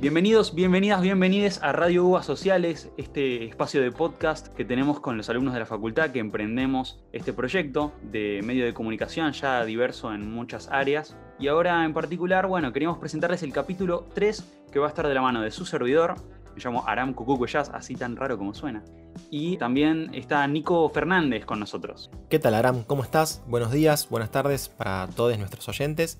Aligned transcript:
Bienvenidos, 0.00 0.54
bienvenidas, 0.54 1.02
bienvenides 1.02 1.60
a 1.60 1.72
Radio 1.72 2.04
Uvas 2.04 2.24
Sociales, 2.24 2.88
este 2.96 3.42
espacio 3.46 3.82
de 3.82 3.90
podcast 3.90 4.46
que 4.54 4.64
tenemos 4.64 5.00
con 5.00 5.16
los 5.16 5.28
alumnos 5.28 5.54
de 5.54 5.58
la 5.58 5.66
facultad 5.66 6.12
que 6.12 6.20
emprendemos 6.20 7.00
este 7.12 7.32
proyecto 7.32 7.92
de 8.02 8.40
medio 8.44 8.64
de 8.64 8.72
comunicación 8.72 9.32
ya 9.32 9.64
diverso 9.64 10.14
en 10.14 10.30
muchas 10.30 10.68
áreas. 10.68 11.16
Y 11.40 11.48
ahora 11.48 11.84
en 11.84 11.94
particular, 11.94 12.46
bueno, 12.46 12.72
queríamos 12.72 12.98
presentarles 12.98 13.42
el 13.42 13.52
capítulo 13.52 14.06
3 14.14 14.68
que 14.70 14.78
va 14.78 14.86
a 14.86 14.90
estar 14.90 15.08
de 15.08 15.14
la 15.14 15.20
mano 15.20 15.40
de 15.40 15.50
su 15.50 15.66
servidor, 15.66 16.14
me 16.58 16.64
llamo 16.64 16.88
Aram 16.88 17.14
Cucucuyas, 17.14 17.70
así 17.72 17.94
tan 17.94 18.16
raro 18.16 18.36
como 18.36 18.52
suena. 18.52 18.82
Y 19.30 19.56
también 19.58 20.10
está 20.12 20.46
Nico 20.48 20.88
Fernández 20.90 21.44
con 21.44 21.60
nosotros. 21.60 22.10
¿Qué 22.28 22.40
tal 22.40 22.54
Aram? 22.54 22.82
¿Cómo 22.82 23.04
estás? 23.04 23.44
Buenos 23.46 23.70
días, 23.70 24.08
buenas 24.10 24.30
tardes 24.30 24.68
para 24.68 25.06
todos 25.14 25.38
nuestros 25.38 25.68
oyentes 25.68 26.18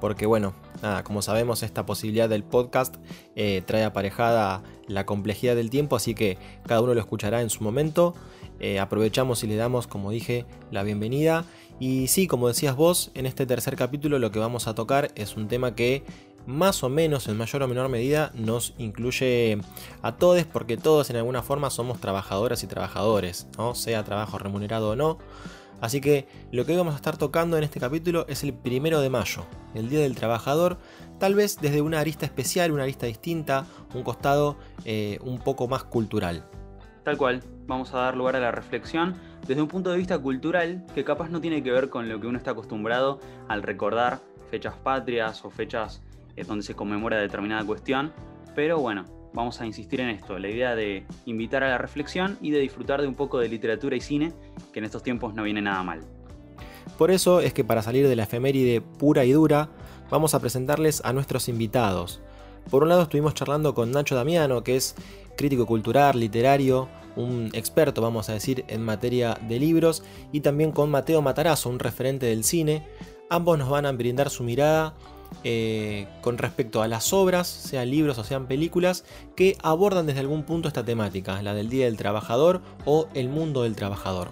porque 0.00 0.26
bueno, 0.26 0.54
nada, 0.82 1.04
como 1.04 1.22
sabemos 1.22 1.62
esta 1.62 1.86
posibilidad 1.86 2.28
del 2.28 2.44
podcast 2.44 2.96
eh, 3.34 3.62
trae 3.64 3.84
aparejada 3.84 4.62
la 4.88 5.06
complejidad 5.06 5.56
del 5.56 5.70
tiempo, 5.70 5.96
así 5.96 6.14
que 6.14 6.36
cada 6.66 6.82
uno 6.82 6.92
lo 6.92 7.00
escuchará 7.00 7.40
en 7.40 7.48
su 7.48 7.64
momento. 7.64 8.14
Eh, 8.58 8.78
aprovechamos 8.78 9.42
y 9.44 9.46
le 9.46 9.56
damos, 9.56 9.86
como 9.86 10.10
dije, 10.10 10.46
la 10.70 10.82
bienvenida. 10.82 11.44
Y 11.78 12.08
sí, 12.08 12.26
como 12.26 12.48
decías 12.48 12.76
vos, 12.76 13.10
en 13.14 13.26
este 13.26 13.46
tercer 13.46 13.76
capítulo 13.76 14.18
lo 14.18 14.30
que 14.30 14.38
vamos 14.38 14.66
a 14.66 14.74
tocar 14.74 15.12
es 15.14 15.36
un 15.36 15.48
tema 15.48 15.74
que 15.74 16.04
más 16.46 16.82
o 16.82 16.88
menos 16.88 17.28
en 17.28 17.36
mayor 17.36 17.62
o 17.62 17.68
menor 17.68 17.88
medida 17.88 18.32
nos 18.34 18.74
incluye 18.78 19.58
a 20.02 20.16
todos 20.16 20.44
porque 20.44 20.76
todos 20.76 21.10
en 21.10 21.16
alguna 21.16 21.42
forma 21.42 21.70
somos 21.70 22.00
trabajadoras 22.00 22.62
y 22.62 22.66
trabajadores, 22.66 23.48
¿no? 23.58 23.74
sea 23.74 24.04
trabajo 24.04 24.38
remunerado 24.38 24.90
o 24.90 24.96
no. 24.96 25.18
Así 25.80 26.00
que 26.00 26.26
lo 26.52 26.64
que 26.64 26.76
vamos 26.76 26.94
a 26.94 26.96
estar 26.96 27.18
tocando 27.18 27.58
en 27.58 27.64
este 27.64 27.80
capítulo 27.80 28.24
es 28.28 28.42
el 28.42 28.54
primero 28.54 29.00
de 29.00 29.10
mayo, 29.10 29.44
el 29.74 29.90
Día 29.90 30.00
del 30.00 30.14
Trabajador, 30.14 30.78
tal 31.18 31.34
vez 31.34 31.58
desde 31.60 31.82
una 31.82 32.00
arista 32.00 32.24
especial, 32.24 32.72
una 32.72 32.84
arista 32.84 33.06
distinta, 33.06 33.66
un 33.94 34.02
costado 34.02 34.56
eh, 34.86 35.18
un 35.22 35.38
poco 35.38 35.68
más 35.68 35.84
cultural. 35.84 36.48
Tal 37.04 37.18
cual, 37.18 37.42
vamos 37.66 37.92
a 37.92 37.98
dar 37.98 38.16
lugar 38.16 38.36
a 38.36 38.40
la 38.40 38.52
reflexión 38.52 39.16
desde 39.46 39.60
un 39.62 39.68
punto 39.68 39.90
de 39.90 39.98
vista 39.98 40.18
cultural 40.18 40.84
que 40.94 41.04
capaz 41.04 41.28
no 41.28 41.40
tiene 41.40 41.62
que 41.62 41.70
ver 41.70 41.90
con 41.90 42.08
lo 42.08 42.20
que 42.20 42.26
uno 42.26 42.38
está 42.38 42.52
acostumbrado 42.52 43.20
al 43.48 43.62
recordar 43.62 44.20
fechas 44.50 44.74
patrias 44.82 45.44
o 45.44 45.50
fechas 45.50 46.02
eh, 46.36 46.44
donde 46.44 46.64
se 46.64 46.74
conmemora 46.74 47.18
determinada 47.18 47.64
cuestión, 47.64 48.12
pero 48.54 48.78
bueno, 48.78 49.04
vamos 49.32 49.60
a 49.60 49.66
insistir 49.66 50.00
en 50.00 50.08
esto, 50.08 50.38
la 50.38 50.48
idea 50.48 50.74
de 50.74 51.04
invitar 51.26 51.62
a 51.62 51.68
la 51.68 51.78
reflexión 51.78 52.38
y 52.40 52.50
de 52.50 52.60
disfrutar 52.60 53.02
de 53.02 53.08
un 53.08 53.14
poco 53.14 53.38
de 53.38 53.48
literatura 53.48 53.96
y 53.96 54.00
cine, 54.00 54.32
que 54.72 54.78
en 54.78 54.84
estos 54.84 55.02
tiempos 55.02 55.34
no 55.34 55.42
viene 55.42 55.60
nada 55.60 55.82
mal. 55.82 56.00
Por 56.96 57.10
eso 57.10 57.40
es 57.40 57.52
que 57.52 57.64
para 57.64 57.82
salir 57.82 58.08
de 58.08 58.16
la 58.16 58.22
efeméride 58.22 58.80
pura 58.80 59.24
y 59.24 59.32
dura, 59.32 59.68
vamos 60.10 60.34
a 60.34 60.40
presentarles 60.40 61.02
a 61.04 61.12
nuestros 61.12 61.48
invitados. 61.48 62.20
Por 62.70 62.82
un 62.82 62.88
lado 62.88 63.02
estuvimos 63.02 63.34
charlando 63.34 63.74
con 63.74 63.90
Nacho 63.90 64.14
Damiano, 64.14 64.64
que 64.64 64.76
es 64.76 64.94
crítico 65.36 65.66
cultural, 65.66 66.18
literario, 66.18 66.88
un 67.14 67.50
experto, 67.52 68.00
vamos 68.00 68.28
a 68.28 68.32
decir, 68.32 68.64
en 68.68 68.82
materia 68.82 69.38
de 69.48 69.58
libros, 69.58 70.02
y 70.32 70.40
también 70.40 70.72
con 70.72 70.90
Mateo 70.90 71.22
Matarazo, 71.22 71.68
un 71.68 71.78
referente 71.78 72.26
del 72.26 72.44
cine. 72.44 72.86
Ambos 73.28 73.58
nos 73.58 73.68
van 73.68 73.86
a 73.86 73.92
brindar 73.92 74.30
su 74.30 74.44
mirada 74.44 74.94
eh, 75.44 76.06
con 76.22 76.38
respecto 76.38 76.82
a 76.82 76.88
las 76.88 77.12
obras, 77.12 77.46
sean 77.46 77.90
libros 77.90 78.18
o 78.18 78.24
sean 78.24 78.46
películas, 78.46 79.04
que 79.36 79.56
abordan 79.62 80.06
desde 80.06 80.20
algún 80.20 80.42
punto 80.42 80.68
esta 80.68 80.84
temática, 80.84 81.40
la 81.42 81.54
del 81.54 81.68
Día 81.68 81.86
del 81.86 81.96
Trabajador 81.96 82.62
o 82.84 83.08
el 83.14 83.28
mundo 83.28 83.62
del 83.62 83.76
trabajador. 83.76 84.28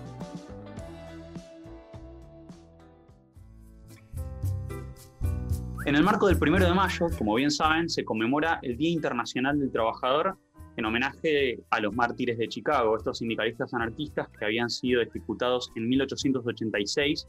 En 5.86 5.96
el 5.96 6.02
marco 6.02 6.26
del 6.28 6.38
primero 6.38 6.64
de 6.64 6.72
mayo, 6.72 7.06
como 7.18 7.34
bien 7.34 7.50
saben, 7.50 7.90
se 7.90 8.04
conmemora 8.04 8.58
el 8.62 8.76
Día 8.76 8.90
Internacional 8.90 9.60
del 9.60 9.70
Trabajador 9.70 10.38
en 10.76 10.84
homenaje 10.84 11.60
a 11.70 11.80
los 11.80 11.94
mártires 11.94 12.38
de 12.38 12.48
Chicago, 12.48 12.96
estos 12.96 13.18
sindicalistas 13.18 13.72
anarquistas 13.74 14.28
que 14.30 14.44
habían 14.44 14.70
sido 14.70 15.02
ejecutados 15.02 15.70
en 15.76 15.88
1886 15.88 17.28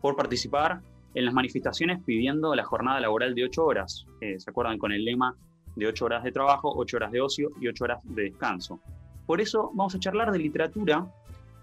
por 0.00 0.16
participar 0.16 0.80
en 1.16 1.24
las 1.24 1.32
manifestaciones 1.32 2.02
pidiendo 2.04 2.54
la 2.54 2.62
jornada 2.62 3.00
laboral 3.00 3.34
de 3.34 3.44
8 3.44 3.64
horas. 3.64 4.06
Eh, 4.20 4.38
¿Se 4.38 4.50
acuerdan 4.50 4.76
con 4.76 4.92
el 4.92 5.02
lema 5.02 5.34
de 5.74 5.86
8 5.86 6.04
horas 6.04 6.22
de 6.22 6.30
trabajo, 6.30 6.70
8 6.76 6.96
horas 6.98 7.10
de 7.10 7.22
ocio 7.22 7.50
y 7.58 7.68
8 7.68 7.84
horas 7.84 8.00
de 8.04 8.24
descanso? 8.24 8.78
Por 9.24 9.40
eso 9.40 9.70
vamos 9.74 9.94
a 9.94 9.98
charlar 9.98 10.30
de 10.30 10.38
literatura, 10.38 11.06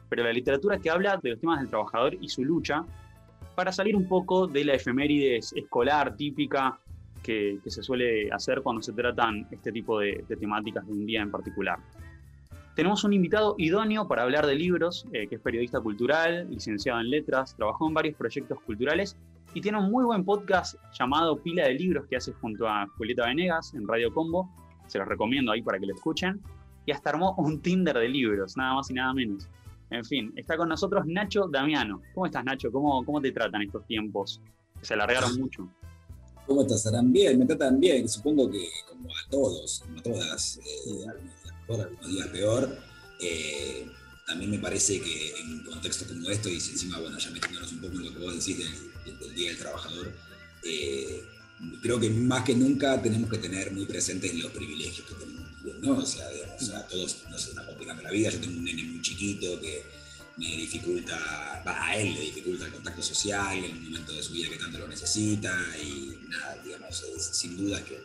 pero 0.09 0.24
la 0.24 0.34
literatura 0.34 0.80
que 0.80 0.90
habla 0.90 1.19
de 1.22 1.30
los 1.30 1.40
temas 1.40 1.59
del 1.59 1.69
trabajador 1.69 2.18
y 2.19 2.30
su 2.30 2.44
lucha, 2.44 2.84
para 3.56 3.72
salir 3.72 3.96
un 3.96 4.08
poco 4.08 4.47
de 4.47 4.66
la 4.66 4.74
efeméride 4.74 5.38
escolar 5.38 6.16
típica 6.16 6.80
que, 7.22 7.59
se 7.68 7.84
suele 7.84 8.31
hacer 8.31 8.64
cuando 8.64 8.81
se 8.81 8.91
tratan 8.91 9.47
este 9.52 9.72
tipo 9.72 10.00
de, 10.00 10.25
temáticas 10.40 10.84
de 10.88 10.94
un 10.94 11.06
día 11.06 11.22
en 11.22 11.30
particular. 11.30 11.78
Tenemos 12.75 13.03
un 13.03 13.14
invitado 13.14 13.53
idóneo 13.59 14.08
para 14.08 14.24
hablar 14.24 14.47
de 14.47 14.56
libros, 14.56 15.06
eh, 15.14 15.28
que 15.28 15.35
es 15.35 15.41
periodista 15.41 15.80
cultural, 15.80 16.50
licenciado 16.50 17.00
en 17.00 17.12
letras, 17.12 17.56
trabajó 17.56 17.88
en 17.88 17.94
varios 17.94 18.16
proyectos 18.16 18.59
culturales 18.62 19.16
y 19.53 19.62
tiene 19.62 19.78
un 19.78 19.91
muy 19.91 20.03
buen 20.03 20.25
podcast 20.25 20.75
llamado 20.97 21.38
Pila 21.41 21.66
de 21.68 21.75
Libros 21.75 22.08
que 22.09 22.16
hace 22.16 22.34
junto 22.34 22.68
a 22.68 22.88
Julieta 22.97 23.28
Venegas 23.28 23.74
en 23.75 23.88
Radio 23.88 24.12
Combo. 24.14 24.50
Se 24.88 24.97
los 24.97 25.08
recomiendo 25.08 25.52
ahí 25.52 25.62
para 25.62 25.80
que 25.80 25.86
lo 25.86 25.94
escuchen. 25.94 26.41
Y 26.86 26.91
hasta 26.91 27.12
armó 27.12 27.36
un 27.38 27.62
Tinder 27.62 27.97
de 27.97 28.09
libros, 28.09 28.58
nada 28.58 28.75
más 28.75 28.90
y 28.90 28.94
nada 28.94 29.14
menos. 29.14 29.47
En 29.90 30.03
fin, 30.03 30.34
está 30.36 30.58
con 30.58 30.69
nosotros 30.69 31.06
Nacho 31.06 31.47
Damiano. 31.47 32.02
¿Cómo 32.14 32.25
estás, 32.25 32.44
Nacho? 32.44 32.72
¿Cómo, 32.72 33.06
cómo 33.06 33.22
te 33.22 33.31
tratan 33.31 33.62
estos 33.62 33.86
tiempos? 33.86 34.41
Se 34.81 34.96
alargaron 34.96 35.40
mucho. 35.40 35.70
¿Cómo 36.47 36.64
estás, 36.64 36.88
Arán? 36.88 37.14
Bien, 37.14 37.38
me 37.38 37.46
tratan 37.46 37.80
bien. 37.80 38.09
Supongo 38.09 38.50
que 38.50 38.68
como 38.90 39.08
a 39.09 39.30
todos, 39.30 39.84
como 39.85 40.00
a 40.00 40.03
todas, 40.03 40.58
eh, 40.58 41.06
algunos 41.70 42.08
días 42.08 42.28
peor. 42.30 42.78
Eh, 43.22 43.88
también 44.28 44.52
me 44.52 44.58
parece 44.58 45.00
que 45.00 45.35
en 45.40 45.64
contextos 45.64 46.08
como 46.08 46.28
esto, 46.30 46.50
y 46.50 46.56
encima, 46.56 47.00
bueno, 47.00 47.18
ya 47.18 47.30
metiéndonos 47.30 47.72
un 47.72 47.81
poco 47.81 47.94
en 47.94 48.06
lo 48.06 48.14
que 48.14 48.20
vos 48.20 48.34
decís 48.34 48.58
del, 48.58 48.93
Día 49.36 49.50
del 49.50 49.58
Trabajador, 49.58 50.12
eh, 50.64 51.24
creo 51.81 52.00
que 52.00 52.09
más 52.09 52.44
que 52.44 52.56
nunca 52.56 53.02
tenemos 53.02 53.30
que 53.30 53.38
tener 53.38 53.72
muy 53.72 53.86
presentes 53.86 54.34
los 54.36 54.52
privilegios 54.52 55.08
que 55.08 55.16
tenemos, 55.16 55.50
¿no? 55.81 55.97
O 55.97 56.06
sea, 56.06 56.28
a 56.28 56.88
todos 56.88 57.24
nos 57.30 57.47
está 57.47 57.66
complicando 57.66 58.03
la 58.03 58.12
vida, 58.12 58.30
yo 58.30 58.40
tengo 58.40 58.58
un 58.58 58.64
nene 58.64 58.84
muy 58.84 59.02
chiquito 59.02 59.59
que 59.59 59.84
me 60.38 60.46
dificulta, 60.46 61.62
a 61.66 61.97
él 61.97 62.14
le 62.14 62.22
dificulta 62.22 62.66
el 62.66 62.74
contacto 62.74 63.02
social 63.02 63.58
en 63.58 63.78
un 63.78 63.84
momento 63.86 64.14
de 64.14 64.24
su 64.24 64.34
vida 64.34 64.50
que 64.50 64.58
tanto 64.58 64.80
lo 64.80 64.88
necesita 64.88 65.53
y 65.81 66.18
nada, 66.28 66.58
digamos, 66.64 67.03
sin 67.31 67.58
duda 67.58 67.84
que 67.84 68.02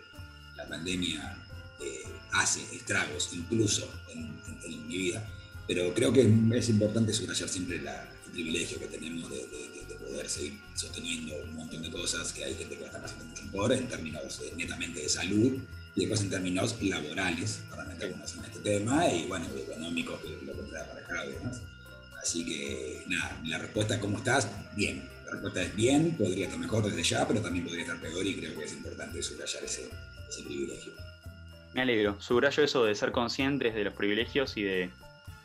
la 0.57 0.69
pandemia 0.69 1.47
eh, 1.81 2.05
hace 2.33 2.61
estragos 2.75 3.31
incluso 3.33 3.89
en 4.09 4.89
mi 4.89 4.97
vida 4.97 5.27
pero 5.69 5.93
creo 5.93 6.13
que 6.13 6.23
es 6.55 6.69
importante 6.71 7.13
subrayar 7.13 7.49
siempre 7.49 7.77
el 7.77 7.87
privilegio 8.33 8.81
que 8.81 8.87
tenemos 8.87 9.31
de, 9.31 9.47
poder 9.99 10.29
seguir 10.29 10.59
sosteniendo 10.75 11.35
un 11.45 11.55
montón 11.55 11.83
de 11.83 11.91
cosas 11.91 12.33
que 12.33 12.43
hay 12.43 12.55
gente 12.55 12.79
que 12.79 12.85
está 12.85 12.99
pasando 12.99 13.27
mucho 13.27 13.43
mejor 13.45 13.73
en 13.75 13.87
términos 13.89 14.41
netamente 14.57 15.03
de 15.03 15.09
salud 15.09 15.59
y 15.95 16.01
después 16.01 16.23
en 16.23 16.31
términos 16.31 16.77
laborales, 16.81 17.61
para 17.69 17.85
meternos 17.85 18.35
en 18.37 18.45
este 18.45 18.61
tema, 18.61 19.07
y 19.09 19.27
bueno, 19.27 19.47
económicos, 19.55 20.19
que 20.21 20.47
lo 20.47 20.53
que 20.55 20.63
para 20.71 20.83
acá 20.85 21.27
y 21.27 21.33
demás. 21.33 21.61
Así 22.23 22.45
que, 22.47 23.03
nada, 23.07 23.39
la 23.45 23.59
respuesta, 23.59 24.01
¿cómo 24.01 24.19
estás? 24.19 24.49
Bien. 24.77 25.07
La 25.27 25.33
respuesta 25.33 25.63
es 25.63 25.77
bien, 25.77 26.17
podría 26.17 26.45
estar 26.45 26.59
mejor 26.59 26.85
desde 26.85 27.03
ya, 27.03 27.29
pero 27.29 27.43
también 27.43 27.65
podría 27.67 27.83
estar 27.83 28.01
peor 28.01 28.27
y 28.27 28.37
creo 28.37 28.57
que 28.59 28.65
es 28.65 28.73
importante 28.73 29.23
subrayar 29.23 29.65
ese, 29.65 29.91
ese 30.29 30.43
privilegio. 30.43 30.93
Me 31.75 31.83
alegro. 31.83 32.19
Subrayo 32.21 32.63
eso 32.63 32.85
de 32.85 32.95
ser 32.95 33.13
conscientes 33.13 33.75
de 33.75 33.85
los 33.85 33.93
privilegios 33.93 34.57
y 34.57 34.63
de 34.63 34.91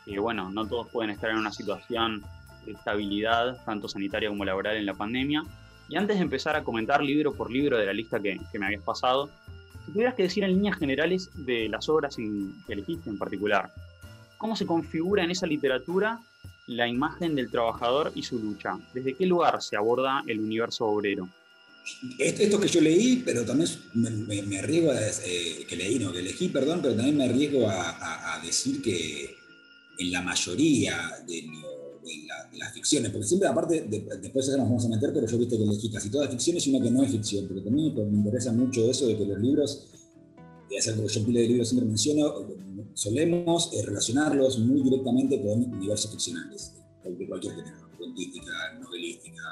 y 0.06 0.18
bueno, 0.18 0.50
no 0.50 0.66
todos 0.66 0.88
pueden 0.88 1.10
estar 1.10 1.30
en 1.30 1.38
una 1.38 1.52
situación 1.52 2.22
de 2.66 2.72
estabilidad, 2.72 3.62
tanto 3.64 3.88
sanitaria 3.88 4.28
como 4.28 4.44
laboral, 4.44 4.76
en 4.76 4.86
la 4.86 4.94
pandemia. 4.94 5.42
Y 5.88 5.96
antes 5.96 6.16
de 6.16 6.22
empezar 6.22 6.56
a 6.56 6.64
comentar 6.64 7.02
libro 7.02 7.34
por 7.34 7.50
libro 7.50 7.78
de 7.78 7.86
la 7.86 7.92
lista 7.92 8.20
que, 8.20 8.38
me 8.58 8.66
habías 8.66 8.82
pasado, 8.82 9.30
si 9.84 9.92
tuvieras 9.92 10.14
que 10.14 10.24
decir 10.24 10.44
en 10.44 10.52
líneas 10.52 10.78
generales 10.78 11.30
de 11.34 11.68
las 11.68 11.88
obras 11.88 12.16
que 12.16 12.72
elegiste 12.72 13.10
en 13.10 13.18
particular, 13.18 13.72
¿cómo 14.38 14.56
se 14.56 14.66
configura 14.66 15.24
en 15.24 15.30
esa 15.30 15.46
literatura 15.46 16.20
la 16.66 16.88
imagen 16.88 17.34
del 17.34 17.50
trabajador 17.50 18.12
y 18.14 18.22
su 18.22 18.38
lucha? 18.38 18.78
¿Desde 18.94 19.14
qué 19.14 19.26
lugar 19.26 19.62
se 19.62 19.76
aborda 19.76 20.22
el 20.26 20.40
universo 20.40 20.86
obrero? 20.86 21.28
Esto, 22.18 22.58
que 22.58 22.68
yo 22.68 22.80
leí, 22.80 23.22
pero 23.26 23.44
también 23.44 23.68
me, 23.92 24.58
arriesgo 24.58 24.90
eh, 24.94 25.66
que 25.68 25.76
leí, 25.76 25.98
no, 25.98 26.12
que 26.12 26.20
elegí, 26.20 26.48
perdón, 26.48 26.80
pero 26.80 26.94
también 26.94 27.18
me 27.18 27.24
arriesgo 27.24 27.68
a 27.68 28.40
decir 28.42 28.80
que, 28.80 29.43
en 29.98 30.12
la 30.12 30.22
mayoría 30.22 30.96
de, 31.26 31.44
las 32.58 32.72
ficciones, 32.72 33.10
porque 33.10 33.26
siempre, 33.26 33.48
aparte, 33.48 33.86
después 34.20 34.48
nos 34.48 34.58
vamos 34.58 34.84
a 34.84 34.88
meter, 34.88 35.12
pero 35.12 35.26
yo 35.26 35.36
he 35.36 35.38
visto 35.40 35.56
que 35.56 35.62
elegí 35.64 35.90
casi 35.90 36.10
todas 36.10 36.30
ficciones 36.30 36.66
y 36.66 36.70
una 36.70 36.84
que 36.84 36.90
no 36.90 37.02
es 37.02 37.10
ficción, 37.10 37.46
pero 37.48 37.62
también 37.62 37.94
me 37.94 38.18
interesa 38.18 38.52
mucho 38.52 38.88
eso 38.88 39.06
de 39.06 39.16
que 39.16 39.24
los 39.24 39.40
libros, 39.40 39.88
y 40.70 40.76
es 40.76 40.86
algo 40.88 41.06
que 41.06 41.12
yo 41.12 41.20
en 41.20 41.32
de 41.32 41.48
libros 41.48 41.68
siempre 41.68 41.88
menciono, 41.88 42.46
solemos 42.94 43.70
eh, 43.72 43.82
relacionarlos 43.84 44.58
muy 44.58 44.82
directamente 44.82 45.40
con 45.42 45.64
universos 45.64 46.10
ficcionales, 46.10 46.74
de 47.04 47.26
cualquier 47.26 47.54
género, 47.54 47.88
cuentística, 47.98 48.78
novelística, 48.80 49.42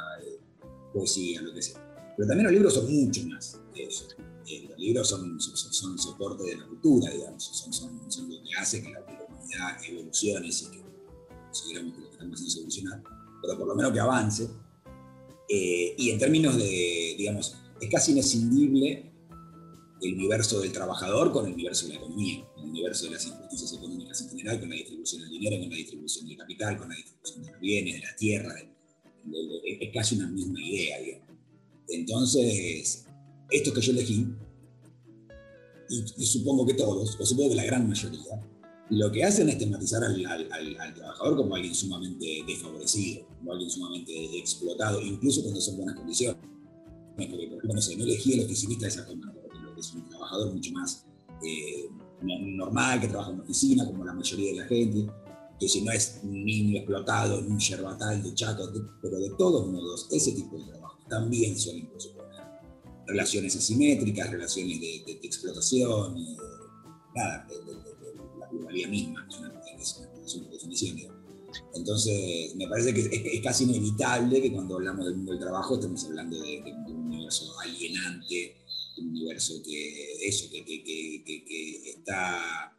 poesía, 0.92 1.42
lo 1.42 1.52
que 1.52 1.62
sea. 1.62 2.14
Pero 2.16 2.28
también 2.28 2.44
los 2.44 2.52
libros 2.52 2.74
son 2.74 2.92
mucho 2.92 3.26
más 3.26 3.60
de 3.74 3.84
eso. 3.84 4.06
eh, 4.46 4.66
los 4.68 4.78
libros 4.78 5.08
son, 5.08 5.40
son, 5.40 5.98
soporte 5.98 6.44
de 6.44 6.56
la 6.56 6.66
cultura, 6.66 7.10
digamos, 7.10 7.44
son, 7.44 7.72
son, 7.72 8.28
lo 8.28 8.42
que 8.42 8.50
hace 8.58 8.82
que 8.82 8.90
la, 8.90 9.04
humanidad 9.42 9.84
evolucione, 9.84 10.52
si 10.52 10.70
que 10.70 10.82
consideramos 11.46 11.94
que 11.94 12.00
lo 12.00 12.10
estamos 12.10 12.34
haciendo 12.34 12.58
evolucionar, 12.58 13.02
pero 13.42 13.58
por 13.58 13.68
lo 13.68 13.74
menos 13.74 13.92
que 13.92 14.00
avance. 14.00 14.48
Eh, 15.48 15.94
y 15.98 16.10
en 16.10 16.18
términos 16.18 16.56
de, 16.56 17.14
digamos, 17.18 17.56
es 17.80 17.90
casi 17.90 18.12
inescindible 18.12 19.12
el 20.00 20.14
universo 20.14 20.60
del 20.60 20.72
trabajador 20.72 21.32
con 21.32 21.46
el 21.46 21.52
universo 21.52 21.86
de 21.86 21.94
la 21.94 21.98
economía, 22.00 22.44
el 22.58 22.64
universo 22.64 23.04
de 23.04 23.12
las 23.12 23.26
injusticias 23.26 23.72
económicas 23.74 24.20
en 24.22 24.30
general, 24.30 24.60
con 24.60 24.70
la 24.70 24.76
distribución 24.76 25.22
del 25.22 25.30
dinero, 25.30 25.60
con 25.60 25.70
la 25.70 25.76
distribución 25.76 26.26
del 26.26 26.36
capital, 26.36 26.76
con 26.76 26.88
la 26.88 26.96
distribución 26.96 27.44
de 27.44 27.52
los 27.52 27.60
bienes, 27.60 27.94
de 27.94 28.00
la 28.00 28.16
tierra, 28.16 28.54
es 29.64 29.92
casi 29.92 30.16
una 30.16 30.28
misma 30.28 30.60
idea, 30.60 30.98
digamos. 31.00 31.28
Entonces, 31.88 33.06
esto 33.50 33.72
que 33.72 33.80
yo 33.80 33.92
elegí, 33.92 34.26
y, 35.88 36.24
supongo 36.24 36.66
que 36.66 36.74
todos, 36.74 37.16
o 37.20 37.26
supongo 37.26 37.50
que 37.50 37.56
la 37.56 37.64
gran 37.64 37.88
mayoría, 37.88 38.40
lo 38.92 39.10
que 39.10 39.24
hacen 39.24 39.48
es 39.48 39.56
tematizar 39.56 40.04
al, 40.04 40.94
trabajador 40.94 41.36
como 41.36 41.54
alguien 41.54 41.74
sumamente 41.74 42.44
desfavorecido, 42.46 43.26
como 43.38 43.52
alguien 43.52 43.70
sumamente 43.70 44.38
explotado, 44.38 45.00
incluso 45.00 45.42
cuando 45.42 45.62
son 45.62 45.78
buenas 45.78 45.96
condiciones. 45.96 46.42
Porque, 47.16 47.26
por 47.26 47.40
ejemplo, 47.40 47.74
no, 47.74 47.80
sé, 47.80 47.96
no 47.96 48.04
elegí 48.04 48.34
el 48.34 48.44
oficinista 48.44 48.84
de 48.84 48.92
esa 48.92 49.04
forma, 49.04 49.32
porque 49.32 49.80
es 49.80 49.94
un 49.94 50.06
trabajador 50.10 50.52
mucho 50.52 50.72
más 50.72 51.06
eh, 51.42 51.88
normal, 52.20 53.00
que 53.00 53.08
trabaja 53.08 53.30
en 53.30 53.36
una 53.36 53.44
oficina, 53.44 53.86
como 53.86 54.04
la 54.04 54.12
mayoría 54.12 54.52
de 54.52 54.58
la 54.58 54.66
gente, 54.66 55.10
que 55.58 55.68
si 55.68 55.80
no 55.80 55.90
es 55.90 56.20
un 56.22 56.44
niño 56.44 56.76
explotado, 56.76 57.38
un 57.38 57.58
yerbatal 57.58 58.22
de 58.22 58.34
chaco, 58.34 58.68
pero 59.00 59.18
de 59.18 59.30
todos 59.38 59.68
modos, 59.68 60.06
ese 60.10 60.32
tipo 60.32 60.58
de 60.58 60.64
trabajo 60.64 60.98
también 61.08 61.58
suelen 61.58 61.88
suponer 61.96 62.42
relaciones 63.06 63.56
asimétricas, 63.56 64.30
relaciones 64.30 64.80
de, 64.80 65.18
explotación, 65.22 66.14
nada, 67.14 67.46
de, 68.66 68.82
la 68.82 68.88
misma, 68.88 69.26
es 69.28 69.38
una, 70.36 70.48
definición. 70.48 70.98
Entonces, 71.74 72.54
me 72.56 72.66
parece 72.68 72.94
que 72.94 73.36
es, 73.36 73.42
casi 73.42 73.64
inevitable 73.64 74.40
que 74.40 74.52
cuando 74.52 74.76
hablamos 74.76 75.04
del 75.06 75.16
mundo 75.16 75.32
del 75.32 75.40
trabajo 75.40 75.74
estemos 75.74 76.04
hablando 76.04 76.40
de, 76.40 76.62
un 76.88 77.06
universo 77.06 77.58
alienante, 77.60 78.56
un 78.98 79.08
universo 79.08 79.62
que, 79.64 80.28
eso, 80.28 80.48
que, 80.50 80.64
que 80.64 81.90
está 81.90 82.72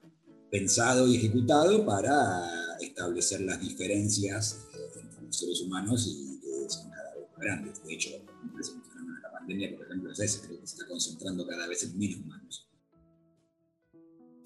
pensado 0.54 1.08
y 1.08 1.16
ejecutado 1.16 1.84
para 1.84 2.48
establecer 2.80 3.42
las 3.42 3.60
diferencias 3.60 4.68
eh, 4.76 5.00
entre 5.02 5.24
los 5.24 5.36
seres 5.36 5.62
humanos 5.62 6.08
y 6.08 6.40
que 6.40 6.70
son 6.70 6.92
cada 6.92 7.16
vez 7.16 7.28
más 7.32 7.40
grandes. 7.40 7.84
De 7.84 7.92
hecho, 7.92 8.10
me 8.44 8.52
parece 8.52 8.74
que 8.74 8.78
de 8.78 9.22
la 9.24 9.32
pandemia, 9.32 9.76
por 9.76 9.88
ejemplo, 9.88 10.12
es 10.12 10.20
ese, 10.20 10.46
creo 10.46 10.62
que 10.62 10.68
se 10.68 10.76
está 10.76 10.88
concentrando 10.88 11.48
cada 11.48 11.66
vez 11.68 11.84
en 11.86 11.98
menos 11.98 12.20
humanos. 12.20 12.68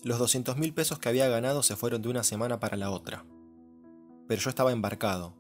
Los 0.04 0.20
200 0.20 0.58
mil 0.58 0.76
pesos 0.76 1.00
que 1.00 1.10
había 1.10 1.28
ganado 1.28 1.64
se 1.64 1.76
fueron 1.76 2.04
de 2.04 2.10
una 2.10 2.24
semana 2.24 2.60
para 2.60 2.78
la 2.78 2.92
otra. 2.92 3.26
Pero 4.28 4.40
yo 4.40 4.50
estaba 4.50 4.72
embarcado. 4.72 5.34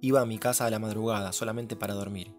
Iba 0.00 0.20
a 0.20 0.26
mi 0.26 0.38
casa 0.38 0.64
a 0.64 0.70
la 0.70 0.78
madrugada 0.78 1.32
solamente 1.32 1.74
para 1.74 1.94
dormir. 1.94 2.32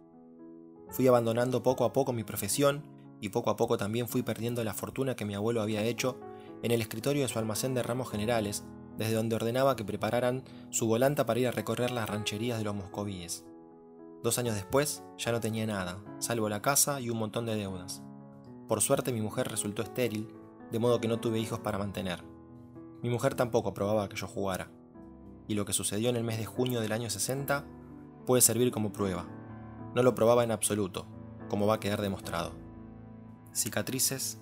Fui 0.89 1.05
abandonando 1.07 1.63
poco 1.63 1.83
a 1.83 1.91
poco 1.91 2.13
mi 2.13 2.23
profesión 2.23 2.83
y 3.19 3.29
poco 3.29 3.49
a 3.49 3.57
poco 3.57 3.77
también 3.77 4.07
fui 4.07 4.23
perdiendo 4.23 4.63
la 4.63 4.73
fortuna 4.73 5.15
que 5.17 5.25
mi 5.25 5.35
abuelo 5.35 5.61
había 5.61 5.83
hecho 5.83 6.17
en 6.63 6.71
el 6.71 6.81
escritorio 6.81 7.23
de 7.23 7.27
su 7.27 7.37
almacén 7.37 7.73
de 7.73 7.83
ramos 7.83 8.09
generales, 8.09 8.63
desde 8.97 9.15
donde 9.15 9.35
ordenaba 9.35 9.75
que 9.75 9.83
prepararan 9.83 10.43
su 10.69 10.87
volanta 10.87 11.25
para 11.25 11.41
ir 11.41 11.47
a 11.47 11.51
recorrer 11.51 11.91
las 11.91 12.09
rancherías 12.09 12.59
de 12.59 12.63
los 12.63 12.75
moscovíes. 12.75 13.45
Dos 14.23 14.37
años 14.39 14.55
después 14.55 15.03
ya 15.17 15.33
no 15.33 15.41
tenía 15.41 15.67
nada, 15.67 16.01
salvo 16.19 16.47
la 16.47 16.61
casa 16.61 17.01
y 17.01 17.09
un 17.09 17.17
montón 17.17 17.45
de 17.45 17.55
deudas. 17.55 18.01
Por 18.67 18.81
suerte 18.81 19.11
mi 19.11 19.21
mujer 19.21 19.49
resultó 19.49 19.81
estéril, 19.81 20.27
de 20.71 20.79
modo 20.79 20.99
que 20.99 21.07
no 21.07 21.19
tuve 21.19 21.39
hijos 21.39 21.59
para 21.59 21.77
mantener. 21.77 22.23
Mi 23.01 23.09
mujer 23.09 23.35
tampoco 23.35 23.69
aprobaba 23.69 24.09
que 24.09 24.15
yo 24.15 24.27
jugara. 24.27 24.71
Y 25.47 25.55
lo 25.55 25.65
que 25.65 25.73
sucedió 25.73 26.09
en 26.09 26.15
el 26.15 26.23
mes 26.23 26.37
de 26.37 26.45
junio 26.45 26.81
del 26.81 26.91
año 26.91 27.09
60 27.09 27.65
puede 28.25 28.41
servir 28.41 28.71
como 28.71 28.91
prueba. 28.91 29.27
No 29.95 30.03
lo 30.03 30.15
probaba 30.15 30.43
en 30.43 30.51
absoluto, 30.51 31.05
como 31.49 31.67
va 31.67 31.75
a 31.75 31.79
quedar 31.79 32.01
demostrado. 32.01 32.51
Cicatrices, 33.53 34.39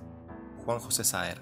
Juan 0.66 0.80
José 0.80 1.04
Saer. 1.04 1.42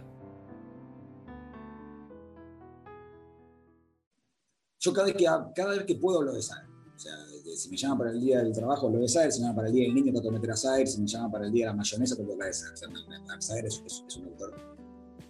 Yo 4.79 4.91
cada 4.91 5.05
vez 5.07 5.15
que, 5.15 5.23
cada 5.55 5.69
vez 5.69 5.85
que 5.85 5.95
puedo 5.95 6.21
lo 6.21 6.33
de 6.33 6.41
Saer. 6.41 6.72
O 6.95 6.99
sea, 6.99 7.13
si 7.55 7.69
me 7.69 7.77
llaman 7.77 7.97
para 7.97 8.11
el 8.11 8.21
día 8.21 8.43
del 8.43 8.53
trabajo, 8.53 8.89
lo 8.89 8.99
de 8.99 9.07
Saer. 9.07 9.31
Si 9.31 9.39
me 9.39 9.47
llaman 9.47 9.55
para 9.55 9.67
el 9.67 9.73
día 9.73 9.85
del 9.85 9.95
niño, 9.95 10.11
trato 10.13 10.27
de 10.29 10.33
meter 10.33 10.51
a 10.51 10.55
Saer. 10.55 10.87
Si 10.87 11.01
me 11.01 11.07
llaman 11.07 11.31
para 11.31 11.45
el 11.45 11.51
día 11.51 11.65
de 11.65 11.71
la 11.71 11.77
mayonesa, 11.77 12.15
trato 12.15 12.35
de 12.35 12.53
Saer. 12.53 12.73
O 12.73 12.77
sea, 12.77 13.41
Saer 13.41 13.65
es, 13.65 14.17
un 14.17 14.25
autor. 14.25 14.55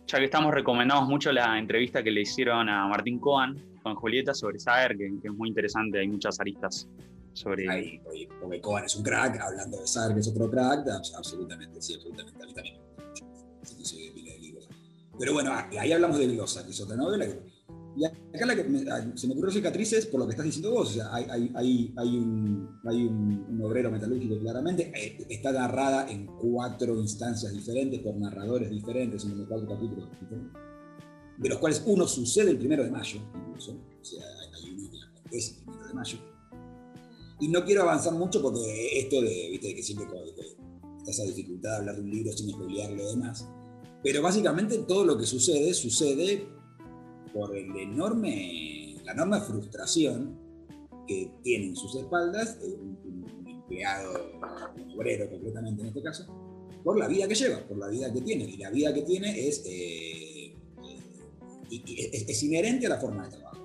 Ya 0.08 0.20
que 0.20 0.26
estamos, 0.26 0.54
recomendamos 0.54 1.08
mucho 1.08 1.32
la 1.32 1.58
entrevista 1.58 2.04
que 2.04 2.12
le 2.12 2.22
hicieron 2.22 2.70
a 2.70 2.88
Martín 2.88 3.20
Coan 3.20 3.58
con 3.82 3.96
Julieta 3.96 4.34
sobre 4.34 4.60
Saer, 4.60 4.98
que, 4.98 5.08
es 5.24 5.34
muy 5.34 5.50
interesante. 5.50 6.00
Hay 6.00 6.08
muchas 6.08 6.40
aristas 6.40 6.88
sobre. 7.34 7.70
Ahí, 7.70 8.02
porque 8.40 8.62
Coan 8.62 8.86
es 8.86 8.96
un 8.96 9.04
crack, 9.04 9.40
hablando 9.40 9.80
de 9.80 9.88
Saer, 9.88 10.14
que 10.14 10.20
es 10.20 10.28
otro 10.28 10.50
crack, 10.50 10.88
absolutamente, 11.16 11.82
sí, 11.82 11.96
absolutamente. 11.96 12.44
A 12.44 12.46
mí 12.46 12.54
también 12.54 12.84
Pero 15.18 15.34
bueno, 15.34 15.54
ahí 15.80 15.92
hablamos 15.92 16.18
de 16.18 16.28
Glosa, 16.28 16.66
que 16.66 16.72
es 16.72 16.82
otra 16.82 16.96
novela 16.96 17.26
que 17.26 17.53
y 17.96 18.06
acá 18.06 18.46
la 18.46 18.56
que 18.56 18.64
se 19.16 19.28
me 19.28 19.34
ocurrió 19.34 19.52
cicatrices 19.52 20.08
por 20.08 20.20
lo 20.20 20.26
que 20.26 20.32
estás 20.32 20.46
diciendo 20.46 20.72
vos. 20.72 20.90
O 20.90 20.94
sea, 20.94 21.14
hay, 21.14 21.26
hay, 21.30 21.52
hay, 21.56 21.94
hay, 21.96 22.18
un, 22.18 22.80
hay 22.86 23.06
un, 23.06 23.62
obrero 23.62 23.92
metalúrgico 23.92 24.40
claramente. 24.40 24.92
Eh, 24.96 25.26
está 25.30 25.52
narrada 25.52 26.10
en 26.10 26.26
cuatro 26.26 27.00
instancias 27.00 27.54
diferentes, 27.54 28.00
por 28.00 28.16
narradores 28.16 28.70
diferentes, 28.72 29.24
en 29.26 29.46
cuatro 29.46 29.68
capítulos 29.68 30.10
diferentes. 30.10 30.62
De 31.38 31.50
los 31.50 31.60
cuales 31.60 31.84
uno 31.86 32.08
sucede 32.08 32.52
el 32.52 32.58
primero 32.58 32.84
de 32.84 32.90
mayo, 32.90 33.20
incluso. 33.48 33.74
O 33.74 34.04
sea, 34.04 34.24
hay 34.56 34.72
uno 34.72 34.90
que 34.90 34.98
acontece 35.04 35.56
el 35.58 35.64
primero 35.64 35.88
de 35.88 35.94
mayo. 35.94 36.18
Y 37.40 37.48
no 37.48 37.64
quiero 37.64 37.84
avanzar 37.84 38.14
mucho 38.14 38.42
porque 38.42 39.00
esto 39.00 39.22
de, 39.22 39.50
viste, 39.52 39.76
que 39.76 39.84
siempre 39.84 40.08
está 40.08 41.12
esa 41.12 41.24
dificultad 41.24 41.72
de 41.72 41.76
hablar 41.78 41.96
de 41.98 42.02
un 42.02 42.10
libro 42.10 42.32
sin 42.32 42.50
spoilear 42.50 42.92
lo 42.92 43.08
demás. 43.10 43.48
Pero 44.02 44.22
básicamente 44.22 44.78
todo 44.80 45.06
lo 45.06 45.18
que 45.18 45.26
sucede, 45.26 45.74
sucede 45.74 46.48
por 47.34 47.56
el 47.56 47.76
enorme, 47.76 48.96
la 49.04 49.14
enorme 49.14 49.40
frustración 49.42 50.38
que 51.08 51.32
tiene 51.42 51.68
en 51.68 51.76
sus 51.76 51.96
espaldas 51.96 52.58
un, 52.62 53.48
empleado, 53.48 54.32
un 54.76 54.92
obrero 54.92 55.30
concretamente 55.30 55.82
en 55.82 55.88
este 55.90 56.02
caso, 56.02 56.26
por 56.84 56.98
la 56.98 57.08
vida 57.08 57.28
que 57.28 57.36
lleva, 57.36 57.60
por 57.68 57.78
la 57.78 57.88
vida 57.88 58.12
que 58.12 58.22
tiene. 58.22 58.46
Y 58.46 58.58
la 58.58 58.70
vida 58.70 58.94
que 58.94 59.02
tiene 59.04 59.48
es, 59.48 59.64
eh, 59.66 60.56
eh, 61.72 62.26
es, 62.28 62.44
inherente 62.44 62.86
a 62.86 62.90
la 62.90 62.98
forma 62.98 63.24
de 63.24 63.38
trabajo. 63.38 63.64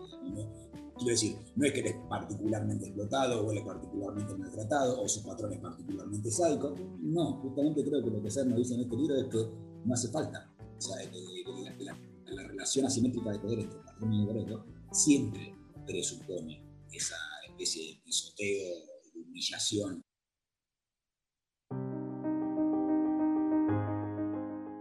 Quiero 0.97 1.13
decir, 1.13 1.37
no 1.55 1.65
es 1.65 1.73
que 1.73 1.81
él 1.81 1.87
es 1.87 1.97
particularmente 2.09 2.87
explotado 2.87 3.47
o 3.47 3.53
él 3.53 3.59
es 3.59 3.65
particularmente 3.65 4.35
maltratado 4.35 5.01
o 5.01 5.09
su 5.09 5.23
patrón 5.23 5.53
es 5.53 5.61
particularmente 5.61 6.29
sádico. 6.29 6.75
No, 7.01 7.35
justamente 7.41 7.85
creo 7.85 8.03
que 8.03 8.11
lo 8.11 8.21
que 8.21 8.31
Ser 8.31 8.47
nos 8.47 8.59
dice 8.59 8.75
en 8.75 8.81
este 8.81 8.97
libro 8.97 9.17
es 9.17 9.29
que 9.29 9.47
no 9.85 9.95
hace 9.95 10.09
falta. 10.09 10.53
O 10.77 10.81
sea, 10.81 10.97
la, 10.97 11.03
la 11.05 11.28
relación 12.69 12.85
asimétrica 12.85 13.31
de 13.31 13.39
poder 13.39 13.61
entre 13.61 13.79
patrón 13.79 14.13
y 14.13 14.25
obrero 14.27 14.67
siempre 14.93 15.55
presupone 15.87 16.63
esa 16.93 17.17
especie 17.47 17.95
de 17.95 18.01
pisoteo, 18.05 18.75
de 19.15 19.21
humillación. 19.23 20.03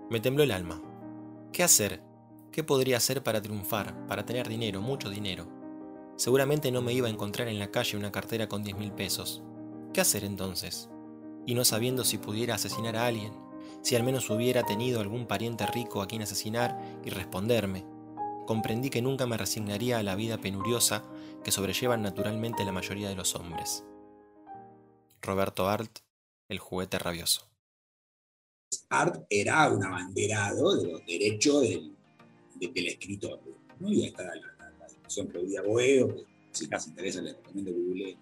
Me 0.09 0.19
tembló 0.19 0.43
el 0.43 0.51
alma. 0.51 0.81
¿Qué 1.53 1.63
hacer? 1.63 2.01
¿Qué 2.51 2.61
podría 2.61 2.97
hacer 2.97 3.23
para 3.23 3.41
triunfar, 3.41 4.05
para 4.07 4.25
tener 4.25 4.49
dinero, 4.49 4.81
mucho 4.81 5.09
dinero? 5.09 5.47
Seguramente 6.17 6.73
no 6.73 6.81
me 6.81 6.91
iba 6.91 7.07
a 7.07 7.11
encontrar 7.11 7.47
en 7.47 7.59
la 7.59 7.71
calle 7.71 7.95
una 7.95 8.11
cartera 8.11 8.49
con 8.49 8.63
10 8.63 8.77
mil 8.77 8.91
pesos. 8.91 9.43
¿Qué 9.93 10.01
hacer 10.01 10.25
entonces? 10.25 10.89
Y 11.45 11.53
no 11.53 11.63
sabiendo 11.63 12.03
si 12.03 12.17
pudiera 12.17 12.55
asesinar 12.55 12.97
a 12.97 13.07
alguien, 13.07 13.31
si 13.87 13.95
al 13.95 14.03
menos 14.03 14.29
hubiera 14.29 14.63
tenido 14.63 14.99
algún 14.99 15.27
pariente 15.27 15.65
rico 15.65 16.01
a 16.01 16.07
quien 16.09 16.21
asesinar 16.21 16.77
y 17.05 17.09
responderme. 17.09 17.85
Comprendí 18.45 18.89
que 18.89 19.01
nunca 19.01 19.25
me 19.27 19.37
resignaría 19.37 19.97
a 19.97 20.03
la 20.03 20.15
vida 20.15 20.41
penuriosa 20.41 21.05
que 21.41 21.51
sobrellevan 21.51 22.01
naturalmente 22.01 22.65
la 22.65 22.73
mayoría 22.73 23.07
de 23.07 23.15
los 23.15 23.33
hombres. 23.35 23.85
Roberto 25.21 25.69
Art, 25.69 25.99
El 26.49 26.59
juguete 26.59 26.99
rabioso. 26.99 27.49
Art 28.89 29.25
era 29.29 29.71
un 29.71 29.81
abanderado 29.81 30.75
de 30.75 30.91
los 30.91 31.05
derechos 31.05 31.61
del, 31.61 32.87
escritor. 32.87 33.39
¿no? 33.79 33.89
Y 33.89 34.01
ahí 34.01 34.07
está 34.07 34.23
la, 34.23 34.87
discusión 34.89 35.29
que 35.29 35.61
Boedo, 35.61 36.13
que 36.13 36.25
si 36.51 36.67
les 36.67 36.87
interesa, 36.87 37.21
les 37.21 37.37
recomiendo 37.37 37.71
Google, 37.71 38.17